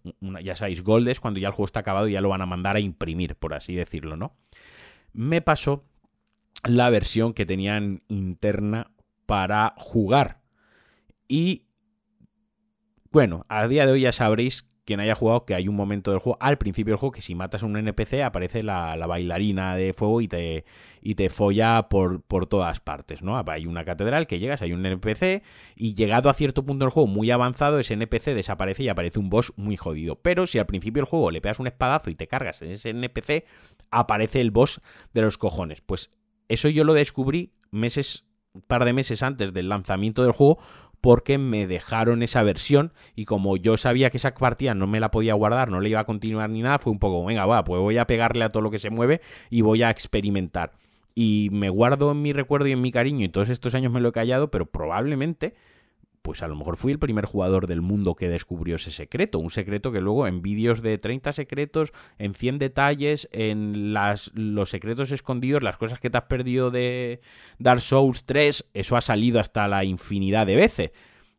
[0.44, 2.48] ya sabéis, Gold es cuando ya el juego está acabado y ya lo van a
[2.48, 4.36] mandar a imprimir, por así decirlo, ¿no?
[5.14, 5.86] Me pasó
[6.64, 8.92] la versión que tenían interna
[9.28, 10.42] para jugar.
[11.28, 11.68] Y
[13.12, 16.20] bueno, a día de hoy ya sabréis quien haya jugado que hay un momento del
[16.20, 19.94] juego, al principio del juego, que si matas a un NPC aparece la, bailarina de
[19.94, 20.66] fuego y te,
[21.00, 23.38] y te folla por, por, todas partes, ¿no?
[23.38, 25.44] Hay una catedral que llegas, hay un NPC
[25.76, 29.30] y llegado a cierto punto del juego muy avanzado, ese NPC desaparece y aparece un
[29.30, 30.16] boss muy jodido.
[30.16, 32.90] Pero si al principio del juego le pegas un espadazo y te cargas en ese
[32.90, 33.46] NPC,
[33.92, 34.82] aparece el boss
[35.14, 35.82] de los cojones.
[35.82, 36.10] Pues
[36.48, 40.58] eso yo lo descubrí meses, un par de meses antes del lanzamiento del juego
[41.02, 45.12] porque me dejaron esa versión y como yo sabía que esa partida no me la
[45.12, 47.82] podía guardar, no le iba a continuar ni nada, fue un poco, venga, va, pues
[47.82, 50.72] voy a pegarle a todo lo que se mueve y voy a experimentar.
[51.16, 54.00] Y me guardo en mi recuerdo y en mi cariño y todos estos años me
[54.00, 55.54] lo he callado, pero probablemente
[56.30, 59.40] pues a lo mejor fui el primer jugador del mundo que descubrió ese secreto.
[59.40, 64.70] Un secreto que luego en vídeos de 30 secretos, en 100 detalles, en las, los
[64.70, 67.20] secretos escondidos, las cosas que te has perdido de
[67.58, 70.92] Dark Souls 3, eso ha salido hasta la infinidad de veces.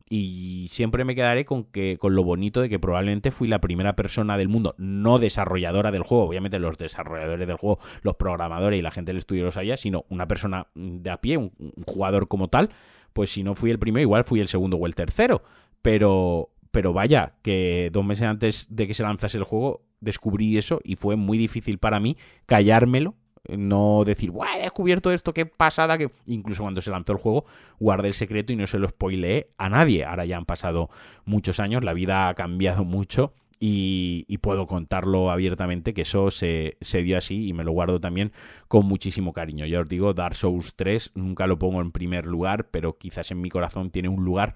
[0.09, 3.95] Y siempre me quedaré con, que, con lo bonito de que probablemente fui la primera
[3.95, 8.83] persona del mundo, no desarrolladora del juego, obviamente los desarrolladores del juego, los programadores y
[8.83, 11.53] la gente del estudio lo sabía, sino una persona de a pie, un
[11.87, 12.71] jugador como tal,
[13.13, 15.43] pues si no fui el primero, igual fui el segundo o el tercero.
[15.83, 20.81] Pero, pero vaya, que dos meses antes de que se lanzase el juego descubrí eso
[20.83, 23.15] y fue muy difícil para mí callármelo.
[23.49, 24.49] No decir, ¡guau!
[24.59, 25.97] He descubierto esto, qué pasada.
[25.97, 27.47] que Incluso cuando se lanzó el juego,
[27.79, 30.05] guardé el secreto y no se lo spoileé a nadie.
[30.05, 30.91] Ahora ya han pasado
[31.25, 33.33] muchos años, la vida ha cambiado mucho
[33.63, 38.33] y, puedo contarlo abiertamente que eso se, se, dio así y me lo guardo también
[38.69, 39.67] con muchísimo cariño.
[39.67, 43.43] Ya os digo, Dark Souls 3 nunca lo pongo en primer lugar, pero quizás en
[43.43, 44.55] mi corazón tiene un lugar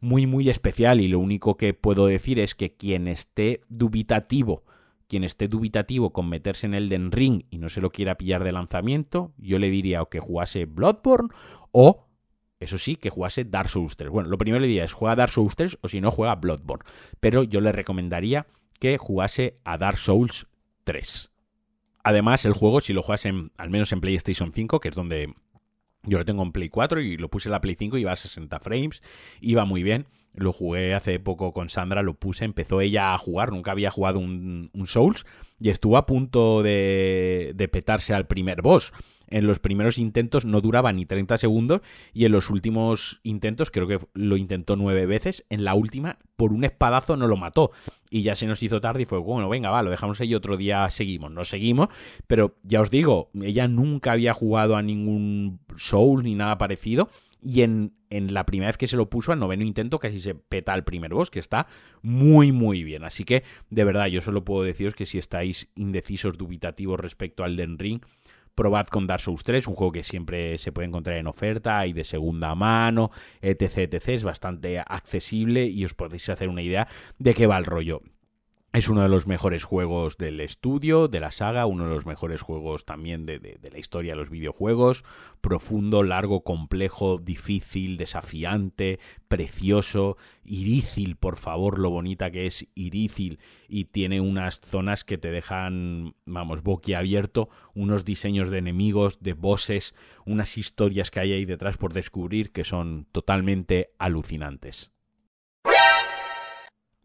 [0.00, 4.64] muy muy especial y lo único que puedo decir es que quien esté dubitativo
[5.08, 8.42] quien esté dubitativo con meterse en el Den Ring y no se lo quiera pillar
[8.42, 11.28] de lanzamiento, yo le diría o que jugase Bloodborne
[11.70, 12.06] o
[12.58, 14.10] eso sí, que jugase Dark Souls 3.
[14.10, 16.84] Bueno, lo primero le diría es juega Dark Souls 3 o si no juega Bloodborne.
[17.20, 18.46] Pero yo le recomendaría
[18.78, 20.46] que jugase a Dark Souls
[20.84, 21.30] 3.
[22.02, 25.34] Además, el juego, si lo juegas en, al menos en PlayStation 5, que es donde
[26.04, 28.16] yo lo tengo en Play 4 y lo puse en la Play 5, iba a
[28.16, 29.02] 60 frames,
[29.40, 30.06] iba muy bien.
[30.32, 34.18] Lo jugué hace poco con Sandra, lo puse, empezó ella a jugar, nunca había jugado
[34.18, 35.24] un, un Souls
[35.58, 38.92] y estuvo a punto de, de petarse al primer boss
[39.28, 41.80] en los primeros intentos no duraba ni 30 segundos
[42.12, 46.52] y en los últimos intentos, creo que lo intentó nueve veces, en la última por
[46.52, 47.72] un espadazo no lo mató.
[48.10, 50.56] Y ya se nos hizo tarde y fue, bueno, venga, va, lo dejamos ahí otro
[50.56, 51.30] día seguimos.
[51.32, 51.88] No seguimos,
[52.26, 57.08] pero ya os digo, ella nunca había jugado a ningún Soul ni nada parecido.
[57.42, 60.34] Y en, en, la primera vez que se lo puso al noveno intento casi se
[60.34, 61.68] peta el primer boss, que está
[62.02, 63.04] muy muy bien.
[63.04, 67.56] Así que de verdad yo solo puedo deciros que si estáis indecisos, dubitativos respecto al
[67.56, 68.00] Den Ring,
[68.56, 71.92] probad con Dark Souls 3, un juego que siempre se puede encontrar en oferta y
[71.92, 74.08] de segunda mano, etc, etc.
[74.08, 76.88] Es bastante accesible y os podéis hacer una idea
[77.18, 78.02] de qué va el rollo.
[78.76, 82.42] Es uno de los mejores juegos del estudio, de la saga, uno de los mejores
[82.42, 85.02] juegos también de, la historia de los videojuegos.
[85.40, 88.98] Profundo, largo, complejo, difícil, desafiante,
[89.28, 90.18] precioso.
[90.44, 93.38] Irícil, por favor, lo bonita que es Irícil.
[93.66, 97.48] Y tiene unas zonas que te dejan, vamos, boquiabierto.
[97.72, 99.94] Unos diseños de enemigos, de bosses,
[100.26, 104.92] unas historias que hay ahí detrás por descubrir que son totalmente alucinantes.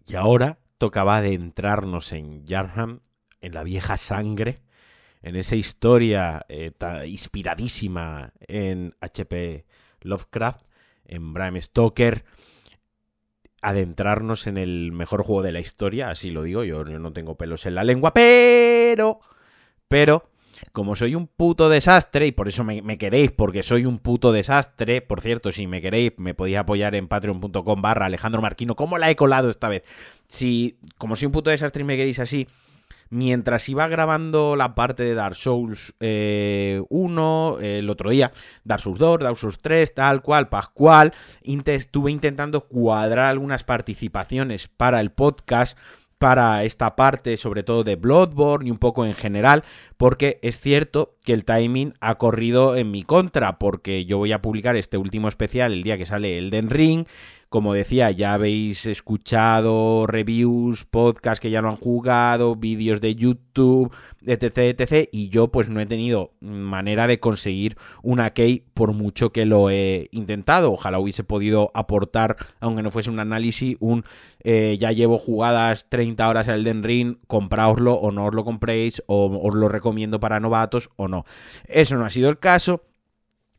[0.05, 3.01] Y ahora tocaba adentrarnos en Yarham,
[3.39, 4.63] en la vieja sangre,
[5.21, 6.71] en esa historia eh,
[7.05, 9.67] inspiradísima en H.P.
[10.01, 10.65] Lovecraft,
[11.05, 12.25] en Bram Stoker,
[13.61, 17.67] adentrarnos en el mejor juego de la historia, así lo digo, yo no tengo pelos
[17.67, 19.19] en la lengua, pero,
[19.87, 20.30] pero
[20.71, 25.01] como soy un puto desastre, y por eso me, queréis, porque soy un puto desastre,
[25.01, 29.09] por cierto, si me queréis, me podéis apoyar en patreon.com barra Alejandro Marquino, ¿cómo la
[29.09, 29.83] he colado esta vez?
[30.27, 32.47] Si, como soy un puto desastre y me queréis así,
[33.11, 38.31] mientras iba grabando la parte de Dark Souls 1, eh, el otro día,
[38.63, 44.99] Dark Souls 2, Dark Souls 3, tal cual, Pascual, estuve intentando cuadrar algunas participaciones para
[45.01, 45.77] el podcast
[46.21, 49.63] para esta parte, sobre todo de Bloodborne y un poco en general,
[49.97, 54.39] porque es cierto que el timing ha corrido en mi contra, porque yo voy a
[54.39, 57.07] publicar este último especial el día que sale Elden Ring,
[57.51, 63.93] como decía, ya habéis escuchado reviews, podcasts que ya lo han jugado, vídeos de YouTube,
[64.25, 65.09] etc, etc.
[65.11, 69.69] Y yo pues no he tenido manera de conseguir una key por mucho que lo
[69.69, 70.71] he intentado.
[70.71, 74.05] Ojalá hubiese podido aportar, aunque no fuese un análisis, un
[74.45, 79.03] eh, ya llevo jugadas 30 horas al Den Ring, compraoslo o no os lo compréis,
[79.07, 81.25] o os lo recomiendo para novatos o no.
[81.67, 82.85] Eso no ha sido el caso.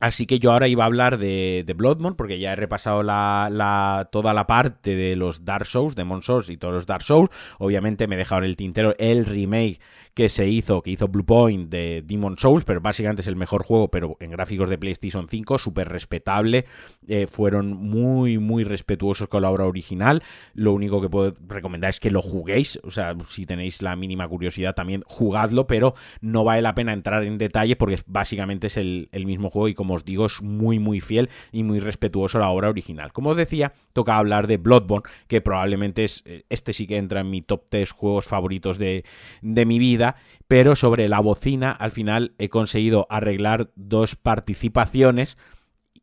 [0.03, 4.09] Así que yo ahora iba a hablar de, de Bloodborne, porque ya he repasado la,
[4.11, 7.31] toda la parte de los Dark Souls, de Souls y todos los Dark Souls.
[7.61, 9.79] Obviamente me he dejado en el tintero el remake
[10.15, 13.89] que se hizo, que hizo Bluepoint de Demon Souls, pero básicamente es el mejor juego,
[13.89, 16.67] pero en gráficos de PlayStation 5, súper respetable.
[17.09, 20.23] Eh, fueron muy, muy respetuosos con la obra original.
[20.55, 24.29] Lo único que puedo recomendar es que lo juguéis, o sea, si tenéis la mínima
[24.29, 29.09] curiosidad también jugadlo, pero no vale la pena entrar en detalles porque básicamente es el,
[29.13, 32.51] el mismo juego y como os digo, es muy, muy fiel y muy respetuoso la
[32.51, 33.13] obra original.
[33.13, 37.21] Como os decía, toca hablar de Bloodborne, que probablemente es, eh, este sí que entra
[37.21, 39.05] en mi top 3 juegos favoritos de,
[39.41, 40.02] de mi vida
[40.49, 45.37] pero sobre la bocina al final he conseguido arreglar dos participaciones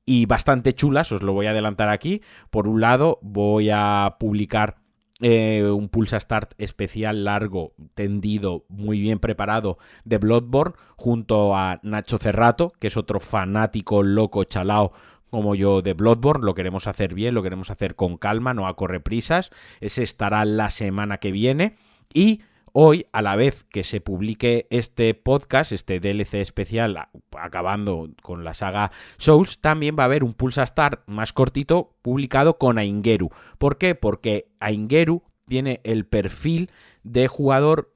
[0.06, 2.22] y bastante chulas, os lo voy a adelantar aquí.
[2.50, 4.78] Por un lado, voy a publicar
[5.22, 12.18] eh, un Pulsa Start especial largo, tendido, muy bien preparado de Bloodborne, junto a Nacho
[12.18, 14.94] Cerrato, que es otro fanático loco chalao
[15.30, 18.76] como yo de Bloodborne, lo queremos hacer bien, lo queremos hacer con calma, no a
[18.76, 19.52] correprisas.
[19.80, 21.76] Ese estará la semana que viene.
[22.14, 22.42] Y
[22.82, 28.54] Hoy, a la vez que se publique este podcast, este DLC especial, acabando con la
[28.54, 33.32] saga Souls, también va a haber un Pulsa Start más cortito publicado con Aingeru.
[33.58, 33.96] ¿Por qué?
[33.96, 36.72] Porque Aingeru tiene el perfil
[37.04, 37.94] de jugador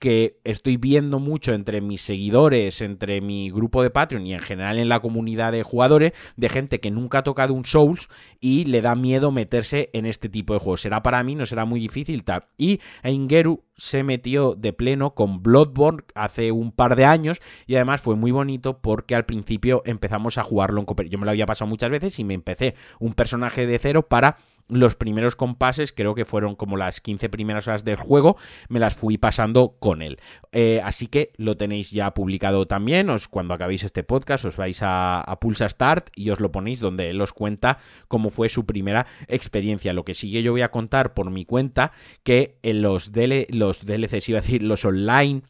[0.00, 4.78] que estoy viendo mucho entre mis seguidores, entre mi grupo de Patreon y en general
[4.78, 8.08] en la comunidad de jugadores, de gente que nunca ha tocado un Souls
[8.40, 10.80] y le da miedo meterse en este tipo de juegos.
[10.80, 12.24] Será para mí, no será muy difícil.
[12.56, 18.00] Y Ingeru se metió de pleno con Bloodborne hace un par de años y además
[18.00, 21.12] fue muy bonito porque al principio empezamos a jugarlo en cooperativo.
[21.12, 24.38] Yo me lo había pasado muchas veces y me empecé un personaje de cero para
[24.70, 28.36] los primeros compases, creo que fueron como las 15 primeras horas del juego,
[28.68, 30.18] me las fui pasando con él.
[30.52, 34.80] Eh, así que lo tenéis ya publicado también, os, cuando acabéis este podcast os vais
[34.82, 39.06] a, Pulsa Start y os lo ponéis donde él os cuenta cómo fue su primera
[39.28, 39.92] experiencia.
[39.92, 41.92] Lo que sigue yo voy a contar por mi cuenta
[42.22, 45.42] que en los, DL, los DLCs, iba a decir, los online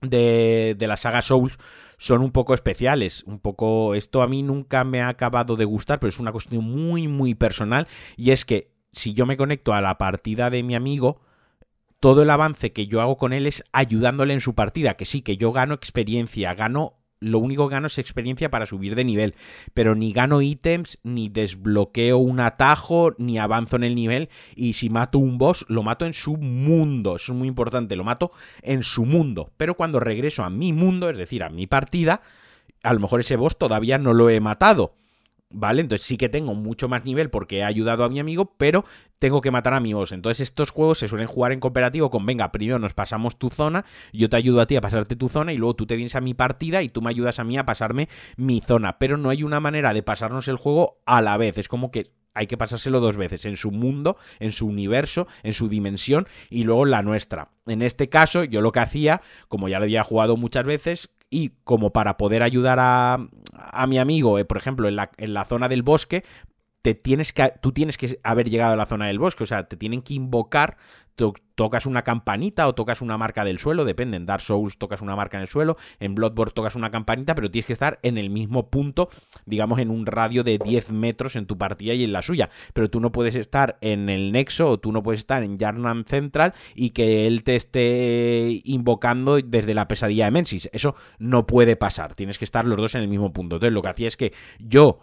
[0.00, 1.58] de, de la saga Souls
[1.98, 6.00] son un poco especiales, un poco esto a mí nunca me ha acabado de gustar,
[6.00, 7.86] pero es una cuestión muy muy personal
[8.16, 11.20] y es que si yo me conecto a la partida de mi amigo,
[12.00, 15.22] todo el avance que yo hago con él es ayudándole en su partida, que sí,
[15.22, 19.34] que yo gano experiencia, gano lo único que gano es experiencia para subir de nivel,
[19.74, 24.88] pero ni gano ítems, ni desbloqueo un atajo, ni avanzo en el nivel, y si
[24.88, 28.82] mato un boss, lo mato en su mundo, eso es muy importante, lo mato en
[28.82, 32.22] su mundo, pero cuando regreso a mi mundo, es decir, a mi partida,
[32.82, 34.94] a lo mejor ese boss todavía no lo he matado,
[35.52, 35.80] ¿Vale?
[35.80, 38.84] Entonces sí que tengo mucho más nivel porque he ayudado a mi amigo, pero
[39.18, 40.12] tengo que matar a mi boss.
[40.12, 43.84] Entonces estos juegos se suelen jugar en cooperativo con, venga, primero nos pasamos tu zona,
[44.12, 46.20] yo te ayudo a ti a pasarte tu zona y luego tú te vienes a
[46.20, 48.98] mi partida y tú me ayudas a mí a pasarme mi zona.
[48.98, 51.58] Pero no hay una manera de pasarnos el juego a la vez.
[51.58, 55.52] Es como que hay que pasárselo dos veces, en su mundo, en su universo, en
[55.52, 57.50] su dimensión y luego la nuestra.
[57.66, 61.52] En este caso, yo lo que hacía, como ya lo había jugado muchas veces, y
[61.64, 63.28] como para poder ayudar a,
[63.72, 66.24] a mi amigo, eh, por ejemplo, en la, en la zona del bosque,
[66.82, 69.68] te tienes que, tú tienes que haber llegado a la zona del bosque, o sea,
[69.68, 70.76] te tienen que invocar
[71.54, 75.16] tocas una campanita o tocas una marca del suelo, depende, en Dark Souls tocas una
[75.16, 78.30] marca en el suelo, en Bloodborne tocas una campanita, pero tienes que estar en el
[78.30, 79.10] mismo punto,
[79.44, 82.88] digamos en un radio de 10 metros en tu partida y en la suya, pero
[82.88, 86.54] tú no puedes estar en el nexo o tú no puedes estar en Yarnam Central
[86.74, 92.14] y que él te esté invocando desde la pesadilla de Mensis, eso no puede pasar,
[92.14, 94.32] tienes que estar los dos en el mismo punto, entonces lo que hacía es que
[94.58, 95.00] yo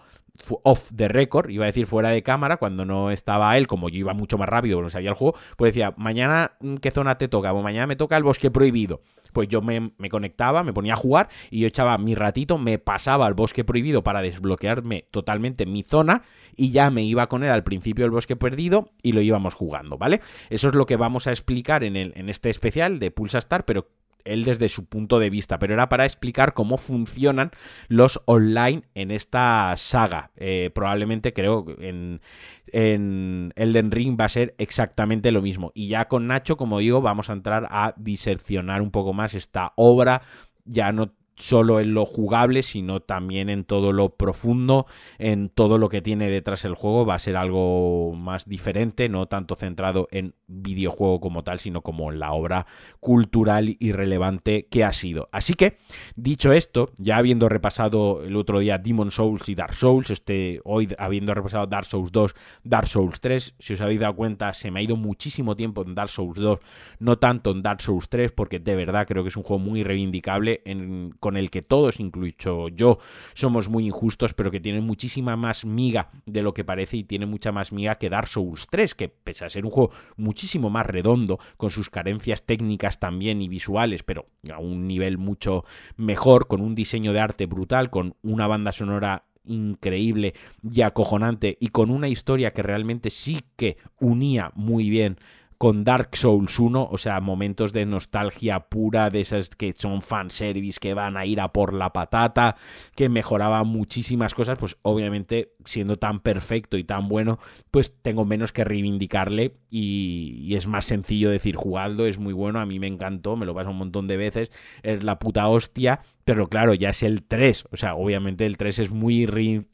[0.63, 3.99] off the record, iba a decir fuera de cámara, cuando no estaba él, como yo
[3.99, 7.27] iba mucho más rápido, no sabía el juego, pues decía, mañana, mm, ¿qué zona te
[7.27, 7.53] toca?
[7.53, 9.01] O mañana me toca el bosque prohibido.
[9.33, 13.27] Pues yo me, conectaba, me ponía a jugar y yo echaba mi ratito, me pasaba
[13.27, 16.23] al bosque prohibido para desbloquearme totalmente mi zona
[16.55, 19.97] y ya me iba con él al principio del bosque perdido y lo íbamos jugando,
[19.97, 20.21] ¿vale?
[20.49, 23.65] Eso es lo que vamos a explicar en, el, en este especial de Pulsa Star,
[23.65, 23.89] pero
[24.27, 27.51] él desde su punto de vista, pero era para explicar cómo funcionan
[27.87, 30.31] los online en esta saga.
[30.35, 32.21] Eh, probablemente creo en,
[32.67, 35.71] en Elden Ring va a ser exactamente lo mismo.
[35.73, 39.73] Y ya con Nacho, como digo, vamos a entrar a diseccionar un poco más esta
[39.75, 40.21] obra.
[40.65, 44.87] Ya no solo en lo jugable, sino también en todo lo profundo,
[45.19, 47.05] en todo lo que tiene detrás el juego.
[47.05, 52.11] Va a ser algo más diferente, no tanto centrado en videojuego como tal, sino como
[52.11, 52.65] en la obra
[52.99, 55.29] cultural y relevante que ha sido.
[55.31, 55.77] Así que,
[56.15, 60.89] dicho esto, ya habiendo repasado el otro día Demon Souls y Dark Souls, este, hoy
[60.97, 62.33] habiendo repasado Dark Souls 2,
[62.63, 65.95] Dark Souls 3, si os habéis dado cuenta, se me ha ido muchísimo tiempo en
[65.95, 66.59] Dark Souls 2,
[66.99, 69.83] no tanto en Dark Souls 3, porque de verdad creo que es un juego muy
[69.83, 72.99] reivindicable en con el que todos, incluso yo,
[73.33, 77.25] somos muy injustos, pero que tiene muchísima más miga de lo que parece y tiene
[77.25, 80.85] mucha más miga que Dark Souls 3, que pese a ser un juego muchísimo más
[80.85, 85.65] redondo, con sus carencias técnicas también y visuales, pero a un nivel mucho
[85.97, 91.67] mejor, con un diseño de arte brutal, con una banda sonora increíble y acojonante y
[91.67, 95.17] con una historia que realmente sí que unía muy bien
[95.57, 100.79] con Dark Souls 1, o sea, momentos de nostalgia pura, de esas que son fanservice,
[100.79, 102.55] que van a ir a por la patata,
[102.95, 107.39] que mejoraba muchísimas cosas, pues obviamente siendo tan perfecto y tan bueno,
[107.71, 112.65] pues tengo menos que reivindicarle y, es más sencillo decir, jugadlo, es muy bueno, a
[112.65, 114.51] mí me encantó, me lo paso un montón de veces,
[114.83, 118.79] es la puta hostia, pero claro, ya es el 3, o sea, obviamente el 3
[118.79, 119.25] es muy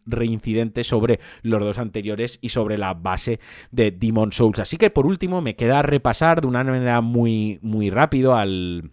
[0.06, 3.39] reincidente sobre los dos anteriores y sobre la base
[3.72, 4.60] de Demon Souls.
[4.60, 8.91] Así que por último me queda repasar de una manera muy, muy rápido al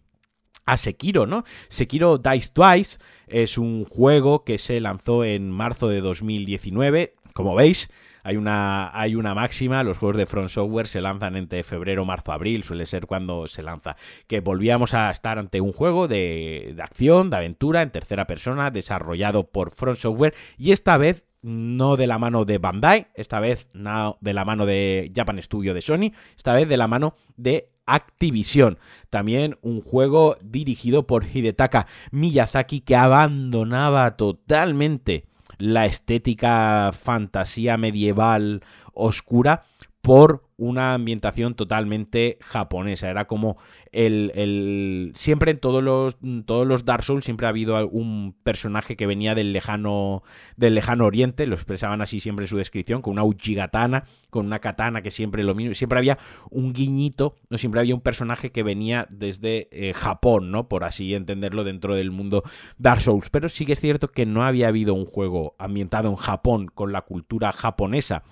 [0.64, 1.44] a Sekiro, ¿no?
[1.68, 2.96] Sekiro Dice Twice
[3.26, 7.90] es un juego que se lanzó en marzo de 2019, como veis,
[8.22, 12.32] hay una, hay una máxima, los juegos de Front Software se lanzan entre febrero, marzo,
[12.32, 13.96] abril, suele ser cuando se lanza,
[14.26, 18.70] que volvíamos a estar ante un juego de, de acción, de aventura, en tercera persona,
[18.70, 23.68] desarrollado por Front Software, y esta vez no de la mano de Bandai, esta vez
[23.72, 27.70] no de la mano de Japan Studio de Sony, esta vez de la mano de
[27.86, 28.78] Activision.
[29.08, 35.26] También un juego dirigido por Hidetaka Miyazaki que abandonaba totalmente
[35.60, 39.62] la estética fantasía medieval oscura
[40.02, 43.10] por una ambientación totalmente japonesa.
[43.10, 43.56] Era como
[43.92, 49.06] el, siempre en todos los todos los Dark Souls siempre ha habido un personaje que
[49.06, 50.22] venía del lejano
[50.56, 54.58] del lejano oriente, lo expresaban así siempre en su descripción, con una uchigatana, con una
[54.58, 56.18] katana que siempre lo mismo, siempre había
[56.50, 60.68] un guiñito, no siempre había un personaje que venía desde eh, Japón, ¿no?
[60.68, 62.42] Por así entenderlo dentro del mundo
[62.78, 66.16] Dark Souls, pero sí que es cierto que no había habido un juego ambientado en
[66.16, 68.24] Japón con la cultura japonesa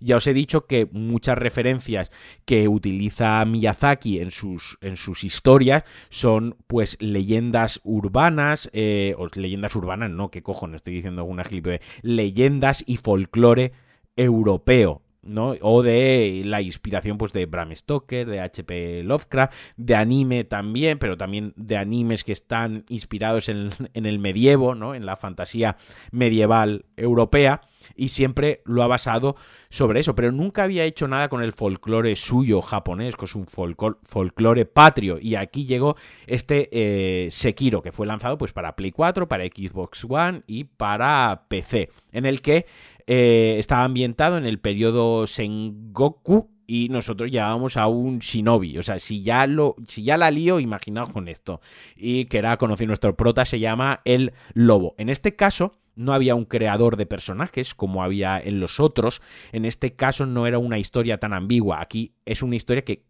[0.00, 2.10] ya os he dicho que muchas referencias
[2.44, 9.74] que utiliza Miyazaki en sus, en sus historias son pues leyendas urbanas, eh, o leyendas
[9.76, 13.72] urbanas, no, qué cojones, estoy diciendo alguna de leyendas y folclore
[14.16, 15.02] europeo.
[15.22, 15.54] ¿No?
[15.60, 21.16] O de la inspiración pues de Bram Stoker, de HP Lovecraft, de anime también, pero
[21.16, 24.94] también de animes que están inspirados en, en el medievo, ¿no?
[24.94, 25.76] En la fantasía
[26.10, 27.62] medieval europea
[27.96, 29.36] y siempre lo ha basado
[29.70, 34.64] sobre eso, pero nunca había hecho nada con el folclore suyo japonés, con su folclore
[34.64, 35.18] patrio.
[35.20, 35.96] Y aquí llegó
[36.26, 41.44] este eh, Sekiro, que fue lanzado pues para Play 4, para Xbox One y para
[41.48, 42.66] PC, en el que
[43.08, 48.76] eh, estaba ambientado en el periodo Sengoku, y nosotros llevábamos a un shinobi.
[48.76, 51.62] O sea, si ya lo, si ya la lío, imaginaos con esto.
[51.96, 54.94] Y que era conocido nuestro prota, se llama el lobo.
[54.98, 59.22] En este caso, no había un creador de personajes como había en los otros.
[59.50, 61.80] En este caso no era una historia tan ambigua.
[61.80, 63.07] Aquí es una historia que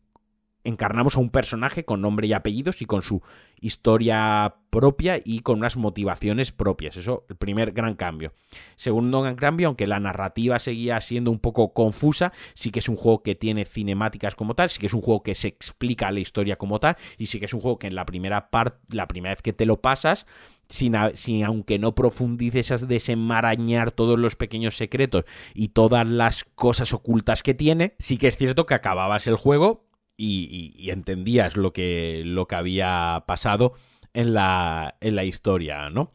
[0.69, 3.23] encarnamos a un personaje con nombre y apellidos y con su
[3.61, 6.97] historia propia y con unas motivaciones propias.
[6.97, 8.33] Eso, el primer gran cambio.
[8.77, 12.97] Segundo gran cambio, aunque la narrativa seguía siendo un poco confusa, sí que es un
[12.97, 16.21] juego que tiene cinemáticas como tal, sí que es un juego que se explica la
[16.21, 19.09] historia como tal, y sí que es un juego que en la primera parte, la
[19.09, 20.27] primera vez que te lo pasas,
[20.69, 26.93] sin, sin, aunque no profundices a desenmarañar todos los pequeños secretos y todas las cosas
[26.93, 29.88] ocultas que tiene, sí que es cierto que acababas el juego
[30.19, 33.73] y, entendías lo que, lo que había pasado
[34.13, 36.13] en la, en la historia, ¿no?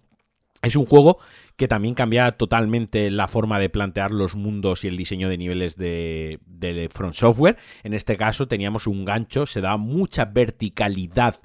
[0.62, 1.20] Es un juego
[1.58, 5.76] que también cambia totalmente la forma de plantear los mundos y el diseño de niveles
[5.76, 7.58] de, de Front Software.
[7.84, 11.42] En este caso teníamos un gancho, se da mucha verticalidad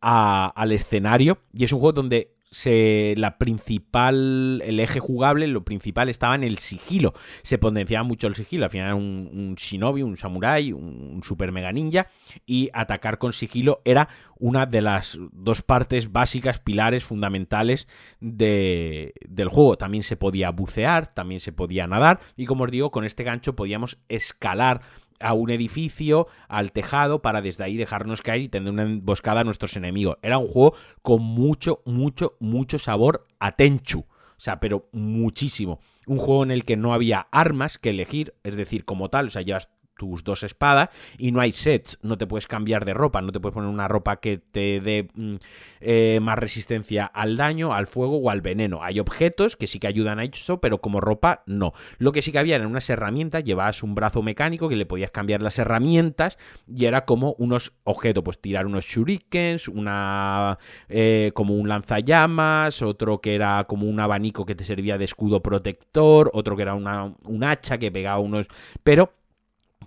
[0.00, 6.10] al escenario y es un juego donde se, la principal, el eje jugable, lo principal
[6.10, 7.14] estaba en el sigilo.
[7.42, 8.64] Se potenciaba mucho el sigilo.
[8.64, 12.08] Al final era un, shinobi, un samurai, un, super mega ninja.
[12.44, 17.88] Y atacar con sigilo era una de las dos partes básicas, pilares fundamentales
[18.20, 19.76] de, del juego.
[19.78, 22.20] También se podía bucear, también se podía nadar.
[22.36, 24.82] Y como os digo, con este gancho podíamos escalar
[25.22, 29.44] a un edificio, al tejado, para desde ahí dejarnos caer y tener una emboscada a
[29.44, 30.18] nuestros enemigos.
[30.22, 34.00] Era un juego con mucho, mucho, mucho sabor a Tenchu.
[34.00, 35.80] O sea, pero muchísimo.
[36.06, 39.30] Un juego en el que no había armas que elegir, es decir, como tal, o
[39.30, 39.68] sea, llevas
[40.02, 43.38] tus dos espadas y no hay sets, no te puedes cambiar de ropa, no te
[43.38, 45.36] puedes poner una ropa que te dé mm,
[45.80, 48.82] eh, más resistencia al daño, al fuego o al veneno.
[48.82, 51.72] Hay objetos que sí que ayudan a eso, pero como ropa no.
[51.98, 55.12] Lo que sí que había eran unas herramientas, llevabas un brazo mecánico que le podías
[55.12, 56.36] cambiar las herramientas
[56.66, 63.20] y era como unos objetos, pues tirar unos shurikens, una eh, como un lanzallamas, otro
[63.20, 67.14] que era como un abanico que te servía de escudo protector, otro que era una,
[67.22, 68.48] un hacha que pegaba unos...
[68.82, 69.21] Pero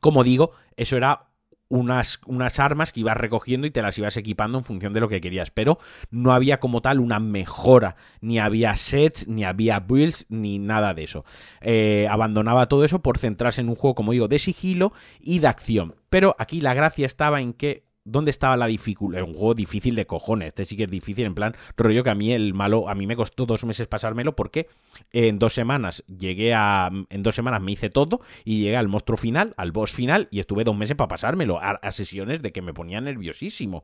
[0.02, 1.28] como digo, eso era
[1.68, 5.10] unas, unas, armas que ibas recogiendo y te las ibas equipando en función de lo
[5.10, 5.52] que querías.
[5.52, 5.80] Pero
[6.12, 11.04] no había como tal una mejora, ni había sets, ni había builds, ni nada de
[11.04, 11.26] eso.
[11.62, 15.48] Eh, abandonaba todo eso por centrarse en un juego, como digo, de sigilo y de
[15.48, 15.96] acción.
[16.10, 19.24] Pero aquí la gracia estaba en que ¿Dónde estaba la dificultad?
[19.24, 20.50] Un juego difícil de cojones.
[20.50, 23.08] Este sí que es difícil, en plan, rollo que a mí el malo, a mí
[23.08, 24.68] me costó dos meses pasármelo porque
[25.12, 26.92] en dos semanas llegué a.
[27.10, 30.40] En dos semanas me hice todo y llegué al monstruo final, al boss final, y
[30.40, 33.84] estuve dos meses para pasármelo, a, a sesiones de que me ponía nerviosísimo.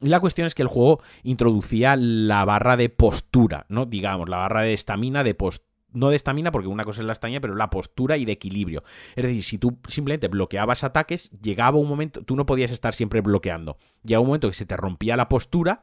[0.00, 3.86] La cuestión es que el juego introducía la barra de postura, ¿no?
[3.86, 7.12] Digamos, la barra de estamina de postura no de estamina, porque una cosa es la
[7.14, 8.84] estamina, pero la postura y de equilibrio.
[9.16, 13.20] Es decir, si tú simplemente bloqueabas ataques, llegaba un momento, tú no podías estar siempre
[13.22, 13.78] bloqueando.
[14.02, 15.80] Llegaba un momento que se te rompía la postura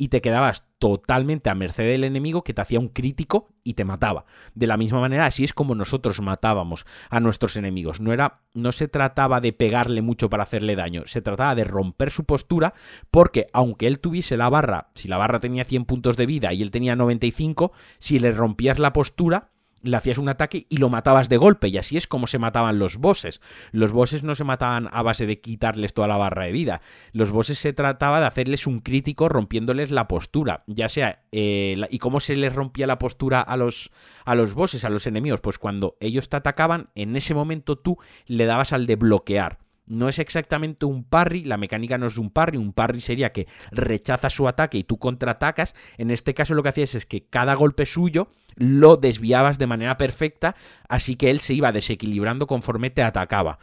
[0.00, 3.84] y te quedabas totalmente a merced del enemigo que te hacía un crítico y te
[3.84, 4.24] mataba.
[4.54, 8.00] De la misma manera, así es como nosotros matábamos a nuestros enemigos.
[8.00, 12.10] No era no se trataba de pegarle mucho para hacerle daño, se trataba de romper
[12.10, 12.72] su postura
[13.10, 16.62] porque aunque él tuviese la barra, si la barra tenía 100 puntos de vida y
[16.62, 19.49] él tenía 95, si le rompías la postura,
[19.82, 22.78] le hacías un ataque y lo matabas de golpe, y así es como se mataban
[22.78, 23.40] los bosses.
[23.72, 26.80] Los bosses no se mataban a base de quitarles toda la barra de vida.
[27.12, 31.22] Los bosses se trataba de hacerles un crítico rompiéndoles la postura, ya sea...
[31.32, 33.90] Eh, ¿Y cómo se les rompía la postura a los,
[34.24, 35.40] a los bosses, a los enemigos?
[35.40, 39.58] Pues cuando ellos te atacaban, en ese momento tú le dabas al de bloquear
[39.90, 43.48] no es exactamente un parry, la mecánica no es un parry, un parry sería que
[43.72, 47.54] rechaza su ataque y tú contraatacas, en este caso lo que hacías es que cada
[47.54, 50.54] golpe suyo lo desviabas de manera perfecta,
[50.88, 53.58] así que él se iba desequilibrando conforme te atacaba.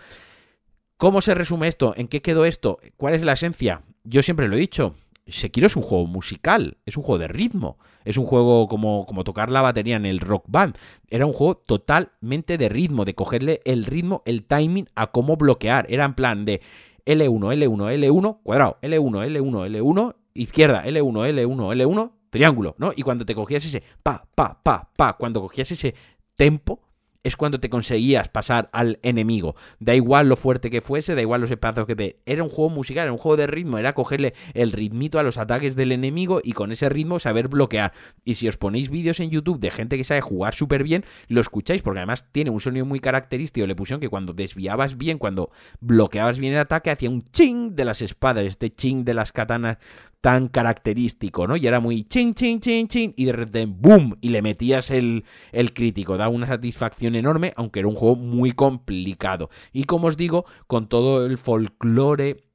[0.97, 1.93] ¿Cómo se resume esto?
[1.95, 2.79] ¿En qué quedó esto?
[2.97, 3.83] ¿Cuál es la esencia?
[4.03, 4.95] Yo siempre lo he dicho,
[5.27, 9.23] Sekiro es un juego musical, es un juego de ritmo, es un juego como, como
[9.23, 10.77] tocar la batería en el rock band.
[11.09, 15.85] Era un juego totalmente de ritmo, de cogerle el ritmo, el timing a cómo bloquear.
[15.89, 16.61] Era en plan de
[17.05, 22.91] L1, L1, L1, cuadrado, L1, L1, L1, izquierda, L1, L1, L1, triángulo, ¿no?
[22.95, 25.95] Y cuando te cogías ese pa, pa, pa, pa, cuando cogías ese
[26.35, 26.81] tempo,
[27.27, 29.55] es cuando te conseguías pasar al enemigo.
[29.79, 32.19] Da igual lo fuerte que fuese, da igual los espacios que te...
[32.25, 35.37] Era un juego musical, era un juego de ritmo, era cogerle el ritmito a los
[35.37, 37.91] ataques del enemigo y con ese ritmo saber bloquear.
[38.23, 41.41] Y si os ponéis vídeos en YouTube de gente que sabe jugar súper bien, lo
[41.41, 43.67] escucháis porque además tiene un sonido muy característico.
[43.67, 45.51] Le pusieron que cuando desviabas bien, cuando
[45.81, 49.77] bloqueabas bien el ataque, hacía un ching de las espadas, este ching de las katanas
[50.21, 51.55] tan característico, ¿no?
[51.55, 54.17] Y era muy chin, chin, chin, chin, y de repente, ¡boom!
[54.21, 56.17] Y le metías el, el crítico.
[56.17, 59.49] Da una satisfacción enorme, aunque era un juego muy complicado.
[59.73, 62.46] Y como os digo, con todo el folclore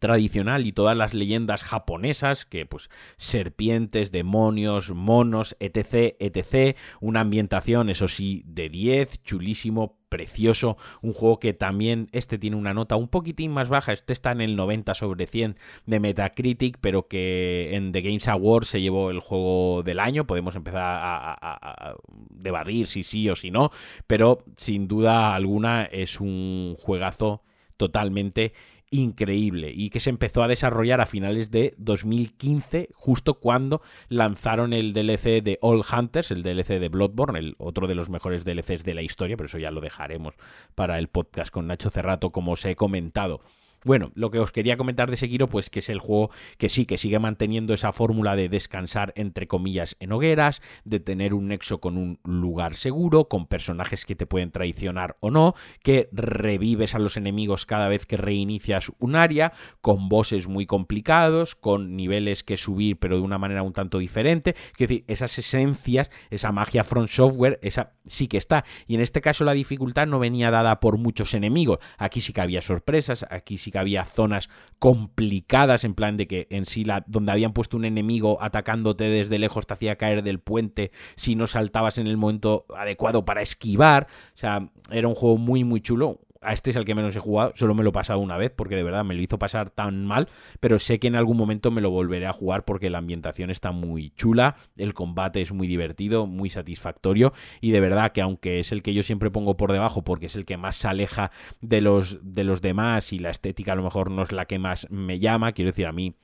[0.00, 7.90] tradicional y todas las leyendas japonesas, que pues serpientes, demonios, monos, etc, etc, una ambientación,
[7.90, 13.08] eso sí, de 10, chulísimo, precioso, un juego que también este tiene una nota un
[13.08, 17.92] poquitín más baja, este está en el 90 sobre 100 de Metacritic, pero que en
[17.92, 21.94] The Games Awards se llevó el juego del año, podemos empezar a, a
[22.30, 23.70] debatir si sí o si no,
[24.06, 27.42] pero sin duda alguna es un juegazo
[27.80, 28.52] totalmente
[28.90, 34.92] increíble y que se empezó a desarrollar a finales de 2015, justo cuando lanzaron el
[34.92, 38.94] DLC de All Hunters, el DLC de Bloodborne, el otro de los mejores DLCs de
[38.94, 40.34] la historia, pero eso ya lo dejaremos
[40.74, 43.42] para el podcast con Nacho Cerrato, como os he comentado.
[43.84, 46.84] Bueno, lo que os quería comentar de Sekiro, pues que es el juego que sí,
[46.84, 51.80] que sigue manteniendo esa fórmula de descansar entre comillas en hogueras, de tener un nexo
[51.80, 56.98] con un lugar seguro, con personajes que te pueden traicionar o no, que revives a
[56.98, 62.58] los enemigos cada vez que reinicias un área, con bosses muy complicados, con niveles que
[62.58, 67.08] subir pero de una manera un tanto diferente, es decir, esas esencias, esa magia front
[67.08, 68.64] software, esa sí que está.
[68.86, 72.42] Y en este caso la dificultad no venía dada por muchos enemigos, aquí sí que
[72.42, 74.48] había sorpresas, aquí sí que había zonas
[74.78, 79.38] complicadas, en plan de que en sí la, donde habían puesto un enemigo atacándote desde
[79.38, 84.06] lejos te hacía caer del puente si no saltabas en el momento adecuado para esquivar.
[84.34, 87.20] O sea, era un juego muy, muy chulo a este es el que menos he
[87.20, 89.70] jugado, solo me lo he pasado una vez porque de verdad me lo hizo pasar
[89.70, 90.28] tan mal,
[90.58, 93.72] pero sé que en algún momento me lo volveré a jugar porque la ambientación está
[93.72, 98.72] muy chula, el combate es muy divertido, muy satisfactorio y de verdad que aunque es
[98.72, 101.30] el que yo siempre pongo por debajo porque es el que más se aleja
[101.60, 104.58] de los, de los demás y la estética a lo mejor no es la que
[104.58, 106.14] más me llama, quiero decir a mí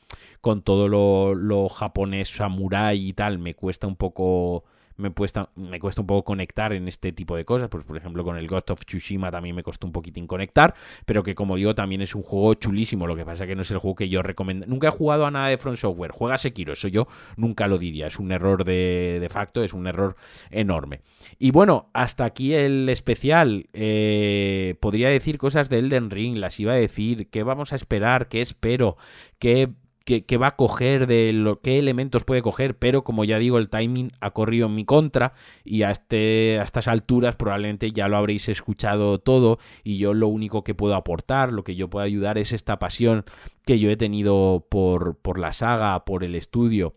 [0.40, 4.64] con todo lo, lo japonés, samurai y tal, me cuesta un poco
[4.96, 7.68] me cuesta, me cuesta un poco conectar en este tipo de cosas.
[7.68, 10.74] Pues, por ejemplo, con el Ghost of Tsushima también me costó un poquitín conectar,
[11.04, 13.06] pero que como digo, también es un juego chulísimo.
[13.06, 14.66] Lo que pasa es que no es el juego que yo recomiendo.
[14.66, 16.12] Nunca he jugado a nada de Front Software.
[16.12, 18.06] Juega Sekiro, eso yo nunca lo diría.
[18.06, 20.16] Es un error de, de facto, es un error
[20.50, 21.02] enorme.
[21.38, 23.68] Y bueno, hasta aquí el especial.
[23.72, 27.28] Eh, podría decir cosas de Elden Ring, las iba a decir.
[27.30, 28.28] ¿Qué vamos a esperar?
[28.28, 28.96] ¿Qué espero?
[29.38, 29.70] ¿Qué
[30.06, 33.68] que, va a coger, de lo, qué elementos puede coger, pero como ya digo, el
[33.68, 35.32] timing ha corrido en mi contra
[35.64, 40.28] y a, este, a estas alturas probablemente ya lo habréis escuchado todo y yo lo
[40.28, 43.24] único que puedo aportar, lo que yo puedo ayudar es esta pasión
[43.64, 46.94] que yo he tenido por, por la saga, por el estudio.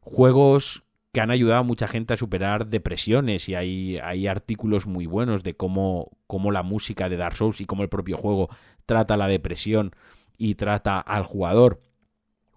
[0.00, 5.06] Juegos que han ayudado a mucha gente a superar depresiones y hay, hay artículos muy
[5.06, 8.50] buenos de cómo, cómo la música de Dark Souls y cómo el propio juego
[8.84, 9.92] trata la depresión
[10.36, 11.80] y trata al jugador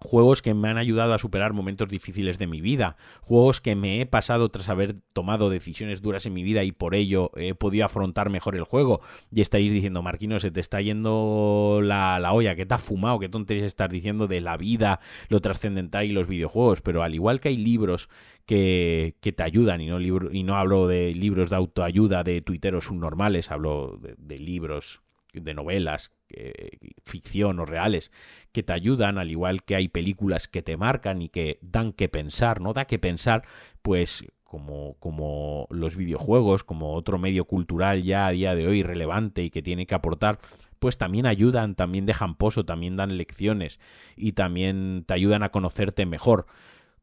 [0.06, 4.00] juegos que me han ayudado a superar momentos difíciles de mi vida, juegos que me
[4.00, 7.84] he pasado tras haber tomado decisiones duras en mi vida y por ello he podido
[7.84, 9.00] afrontar mejor el juego.
[9.30, 13.28] Y estáis diciendo, Marquino, se te está yendo la, olla, que te ha fumado, qué
[13.28, 16.80] tonterías estás diciendo de la vida, lo trascendental y los videojuegos.
[16.80, 18.08] Pero al igual que hay libros
[18.46, 22.40] que, que te ayudan, y no, libro, y no hablo de libros de autoayuda de
[22.40, 25.02] tuiteros subnormales, hablo de libros
[25.40, 26.12] de novelas,
[27.04, 28.10] ficción o reales,
[28.52, 32.08] que te ayudan, al igual que hay películas que te marcan y que dan que
[32.08, 32.72] pensar, ¿no?
[32.72, 33.42] Da que pensar,
[33.82, 39.42] pues como, como los videojuegos, como otro medio cultural ya a día de hoy relevante
[39.42, 40.38] y que tiene que aportar,
[40.78, 43.80] pues también ayudan, también dejan pozo, también dan lecciones
[44.16, 46.46] y también te ayudan a conocerte mejor.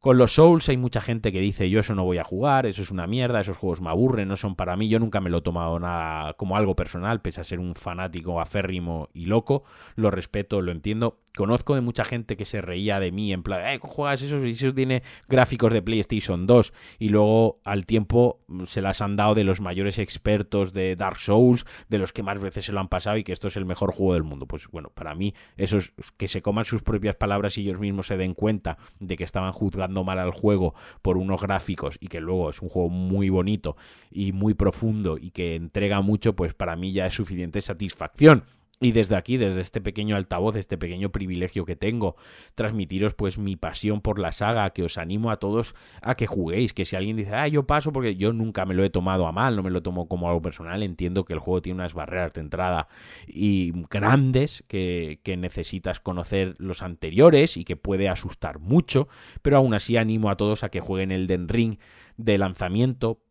[0.03, 2.81] Con los Souls hay mucha gente que dice yo eso no voy a jugar, eso
[2.81, 5.37] es una mierda, esos juegos me aburren, no son para mí, yo nunca me lo
[5.37, 9.63] he tomado nada como algo personal, pese a ser un fanático aférrimo y loco,
[9.95, 13.65] lo respeto, lo entiendo, Conozco de mucha gente que se reía de mí en plan,
[13.65, 14.45] eh, juegas eso?
[14.45, 16.73] Y eso tiene gráficos de PlayStation 2.
[16.99, 21.65] Y luego al tiempo se las han dado de los mayores expertos de Dark Souls,
[21.89, 23.91] de los que más veces se lo han pasado y que esto es el mejor
[23.91, 24.45] juego del mundo.
[24.45, 28.07] Pues bueno, para mí eso es que se coman sus propias palabras y ellos mismos
[28.07, 32.21] se den cuenta de que estaban juzgando mal al juego por unos gráficos y que
[32.21, 33.75] luego es un juego muy bonito
[34.11, 38.43] y muy profundo y que entrega mucho, pues para mí ya es suficiente satisfacción.
[38.79, 42.15] Y desde aquí, desde este pequeño altavoz, este pequeño privilegio que tengo,
[42.55, 46.73] transmitiros pues mi pasión por la saga, que os animo a todos a que juguéis,
[46.73, 49.31] que si alguien dice, ah, yo paso porque yo nunca me lo he tomado a
[49.31, 52.33] mal, no me lo tomo como algo personal, entiendo que el juego tiene unas barreras
[52.33, 52.87] de entrada
[53.27, 59.07] y grandes que, que necesitas conocer los anteriores y que puede asustar mucho,
[59.43, 61.77] pero aún así animo a todos a que jueguen el Den Ring
[62.17, 63.21] de lanzamiento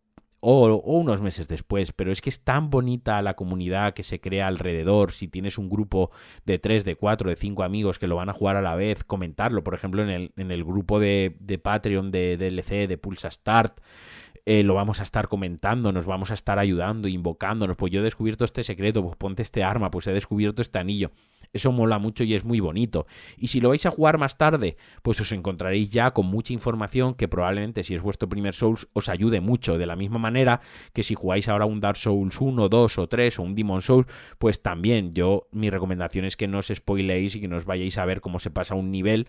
[0.44, 4.48] o, unos meses después, pero es que es tan bonita la comunidad que se crea
[4.48, 6.10] alrededor, si tienes un grupo
[6.44, 9.04] de 3, de 4, de 5 amigos que lo van a jugar a la vez,
[9.04, 13.30] comentarlo, por ejemplo, en el, en el grupo de, de Patreon de DLC de Pulsa
[13.30, 13.80] Start,
[14.44, 18.02] eh, lo vamos a estar comentando, nos vamos a estar ayudando, invocándonos, pues yo he
[18.02, 21.12] descubierto este secreto, pues ponte este arma, pues he descubierto este anillo.
[21.52, 23.06] Eso mola mucho y es muy bonito.
[23.36, 27.14] Y si lo vais a jugar más tarde, pues os encontraréis ya con mucha información
[27.14, 29.76] que probablemente si es vuestro primer Souls os ayude mucho.
[29.76, 30.60] De la misma manera
[30.94, 34.06] que si jugáis ahora un Dark Souls 1, 2 o 3 o un Demon Souls,
[34.38, 37.98] pues también yo mi recomendación es que no os spoileéis y que no os vayáis
[37.98, 39.28] a ver cómo se pasa un nivel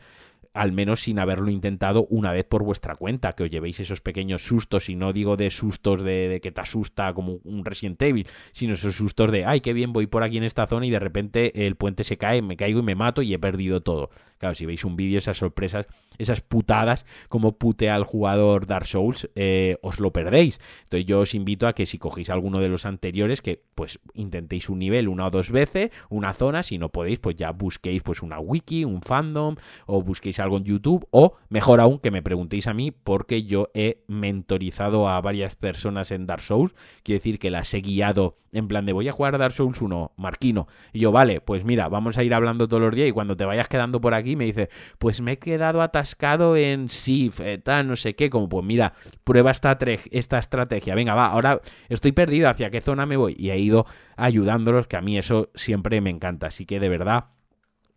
[0.54, 4.44] al menos sin haberlo intentado una vez por vuestra cuenta, que os llevéis esos pequeños
[4.44, 8.74] sustos, y no digo de sustos de, que te asusta como un Resident Evil, sino
[8.74, 11.66] esos sustos de, ay, qué bien, voy por aquí en esta zona y de repente
[11.66, 14.10] el puente se cae, me caigo y me mato y he perdido todo.
[14.44, 15.88] Claro, si veis un vídeo, esas sorpresas,
[16.18, 20.60] esas putadas, como putea al jugador Dark Souls, eh, os lo perdéis.
[20.84, 24.68] Entonces yo os invito a que si cogéis alguno de los anteriores, que pues intentéis
[24.68, 28.22] un nivel una o dos veces, una zona, si no podéis, pues ya busquéis pues
[28.22, 32.68] una wiki, un fandom, o busquéis algo en YouTube, o mejor aún, que me preguntéis
[32.68, 36.74] a mí, porque yo he mentorizado a varias personas en Dark Souls,
[37.04, 40.12] quiere decir que las he guiado en plan de voy a jugar Dark Souls 1,
[40.16, 43.36] Marquino, y yo, vale, pues mira, vamos a ir hablando todos los días y cuando
[43.36, 44.70] te vayas quedando por aquí, me dice,
[45.00, 48.94] pues me he quedado atascado en SIF, eh, tal, no sé qué, como pues mira,
[49.24, 49.78] prueba esta,
[50.12, 53.36] esta estrategia, venga, va, ahora estoy perdido, ¿hacia qué zona me voy?
[53.38, 53.86] Y he ido
[54.18, 57.26] ayudándolos, que a mí eso siempre me encanta, así que de verdad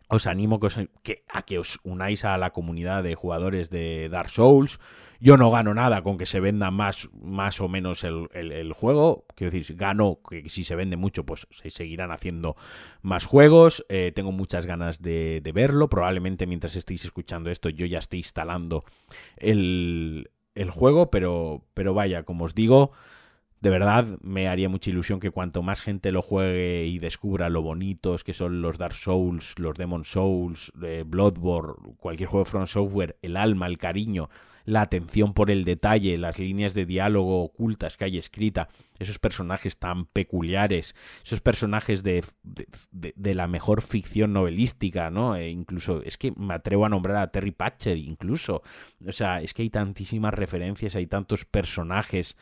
[0.09, 4.79] os animo que a que os unáis a la comunidad de jugadores de Dark Souls.
[5.19, 9.25] Yo no gano nada con que se venda más, más o menos el, juego.
[9.35, 12.55] Quiero decir, gano que si se vende mucho, pues se seguirán haciendo
[13.01, 13.85] más juegos.
[13.89, 15.89] Eh, tengo muchas ganas de, de, verlo.
[15.89, 18.83] Probablemente mientras estéis escuchando esto, yo ya esté instalando
[19.37, 21.09] el, el juego.
[21.09, 22.91] Pero, pero vaya, como os digo,
[23.59, 27.61] de verdad me haría mucha ilusión que cuanto más gente lo juegue y descubra lo
[27.61, 32.67] bonitos que son los Dark Souls, los Demon Souls, eh, Bloodborne, cualquier juego de From
[32.67, 34.29] Software, el alma, el cariño,
[34.67, 38.67] la atención por el detalle, las líneas de diálogo ocultas que hay escrita,
[38.99, 40.93] esos personajes tan peculiares,
[41.25, 45.37] esos personajes de, de, la mejor ficción novelística, ¿no?
[45.37, 48.61] E incluso, es que me atrevo a nombrar a Terry Patcher, incluso.
[49.07, 52.35] O sea, es que hay tantísimas referencias, hay tantos personajes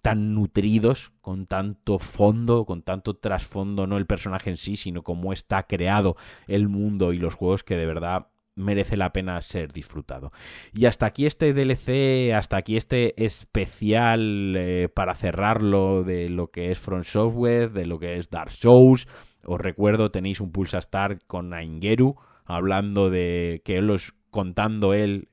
[0.00, 5.34] tan nutridos, con tanto fondo, con tanto trasfondo, no el personaje en sí, sino cómo
[5.34, 6.16] está creado
[6.46, 10.32] el mundo y los juegos que de verdad merece la pena ser disfrutado.
[10.72, 16.70] Y hasta aquí este DLC, hasta aquí este especial eh, para cerrarlo de lo que
[16.70, 19.06] es Front Software, de lo que es Dark Souls.
[19.44, 25.28] Os recuerdo, tenéis un Pulsa Start con Aingeru, hablando de que él os contando él,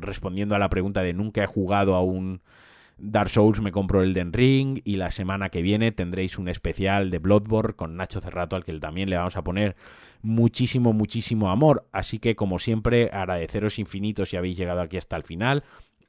[0.00, 2.42] respondiendo a la pregunta de nunca he jugado a un
[2.96, 7.10] Dark Souls me compro el Den Ring y la semana que viene tendréis un especial
[7.10, 9.76] de Bloodborne con Nacho Cerrato al que también le vamos a poner
[10.22, 11.86] muchísimo, muchísimo amor.
[11.92, 15.64] Así que como siempre agradeceros infinitos si habéis llegado aquí hasta el final.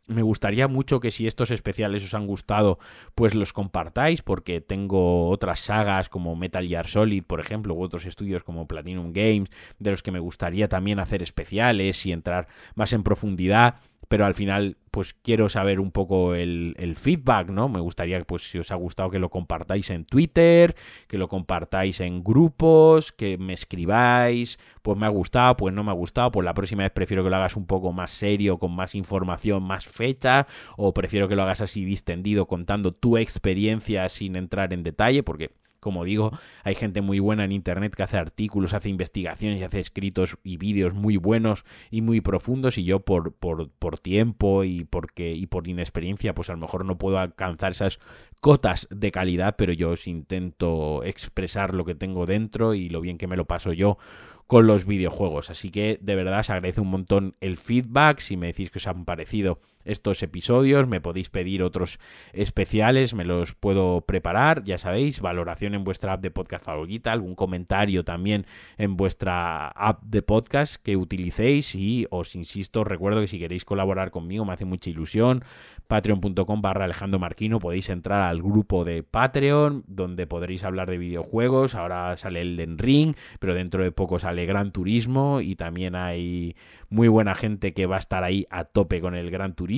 [0.07, 2.77] Me gustaría mucho que si estos especiales os han gustado,
[3.15, 8.05] pues los compartáis, porque tengo otras sagas como Metal Gear Solid, por ejemplo, u otros
[8.05, 12.93] estudios como Platinum Games, de los que me gustaría también hacer especiales y entrar más
[12.93, 13.77] en profundidad
[14.08, 17.68] pero al final pues quiero saber un poco el, feedback, ¿no?
[17.68, 20.74] Me gustaría, pues si os ha gustado que lo compartáis en Twitter,
[21.10, 25.91] que lo compartáis en grupos, que me escribáis, pues me ha gustado, pues no me
[25.91, 28.74] ha gustado, pues la próxima vez prefiero que lo hagas un poco más serio, con
[28.74, 30.47] más información, más fecha,
[30.78, 35.51] o prefiero que lo hagas así distendido, contando tu experiencia sin entrar en detalle, porque
[35.86, 36.31] como digo,
[36.63, 40.57] hay gente muy buena en Internet que hace artículos, hace investigaciones y hace escritos y
[40.57, 45.45] vídeos muy buenos y muy profundos y yo por, por, por tiempo y, porque, y
[45.45, 47.99] por inexperiencia pues a lo mejor no puedo alcanzar esas
[48.39, 53.19] cotas de calidad, pero yo os intento expresar lo que tengo dentro y lo bien
[53.19, 53.99] que me lo paso yo
[54.47, 55.51] con los videojuegos.
[55.51, 58.21] Así que de verdad os agradece un montón el feedback.
[58.21, 61.99] Si me decís que os han parecido estos episodios, me podéis pedir otros
[62.33, 64.63] especiales, me los puedo preparar.
[64.63, 68.45] Ya sabéis, valoración en vuestra app de podcast favorita, algún comentario también
[68.77, 71.75] en vuestra app de podcast que utilicéis.
[71.75, 75.43] Y os insisto, recuerdo que si queréis colaborar conmigo, me hace mucha ilusión.
[75.88, 81.75] Patreon.com barra Alejandro Marquino, podéis entrar al grupo de Patreon, donde podréis hablar de videojuegos.
[81.75, 86.55] Ahora sale el Den Ring, pero dentro de poco sale Gran Turismo y también hay
[86.89, 89.74] muy buena gente que va a estar ahí a tope con el Gran Turismo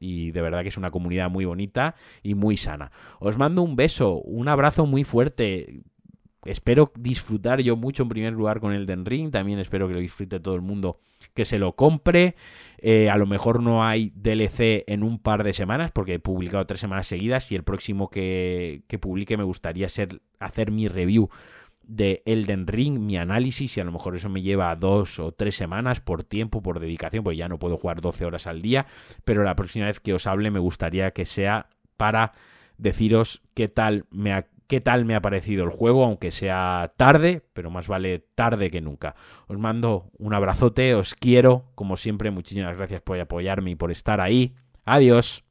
[0.00, 2.92] y de verdad que es una comunidad muy bonita y muy sana.
[3.18, 5.82] Os mando un beso, un abrazo muy fuerte
[6.44, 9.30] espero disfrutar yo mucho en primer lugar con el Den Ring.
[9.30, 10.98] También espero que lo disfrute todo el mundo
[11.34, 12.34] que se lo compre.
[12.78, 16.66] Eh, a lo mejor no hay DLC en un par de semanas porque he publicado
[16.66, 21.30] tres semanas seguidas y el próximo que, que publique me gustaría ser, hacer mi review
[21.96, 25.56] de Elden Ring, mi análisis, y a lo mejor eso me lleva dos o tres
[25.56, 28.86] semanas por tiempo, por dedicación, porque ya no puedo jugar 12 horas al día,
[29.24, 31.68] pero la próxima vez que os hable me gustaría que sea
[31.98, 32.32] para
[32.78, 37.42] deciros qué tal me ha, qué tal me ha parecido el juego, aunque sea tarde,
[37.52, 39.14] pero más vale tarde que nunca.
[39.46, 44.22] Os mando un abrazote, os quiero, como siempre, muchísimas gracias por apoyarme y por estar
[44.22, 44.54] ahí.
[44.86, 45.44] Adiós.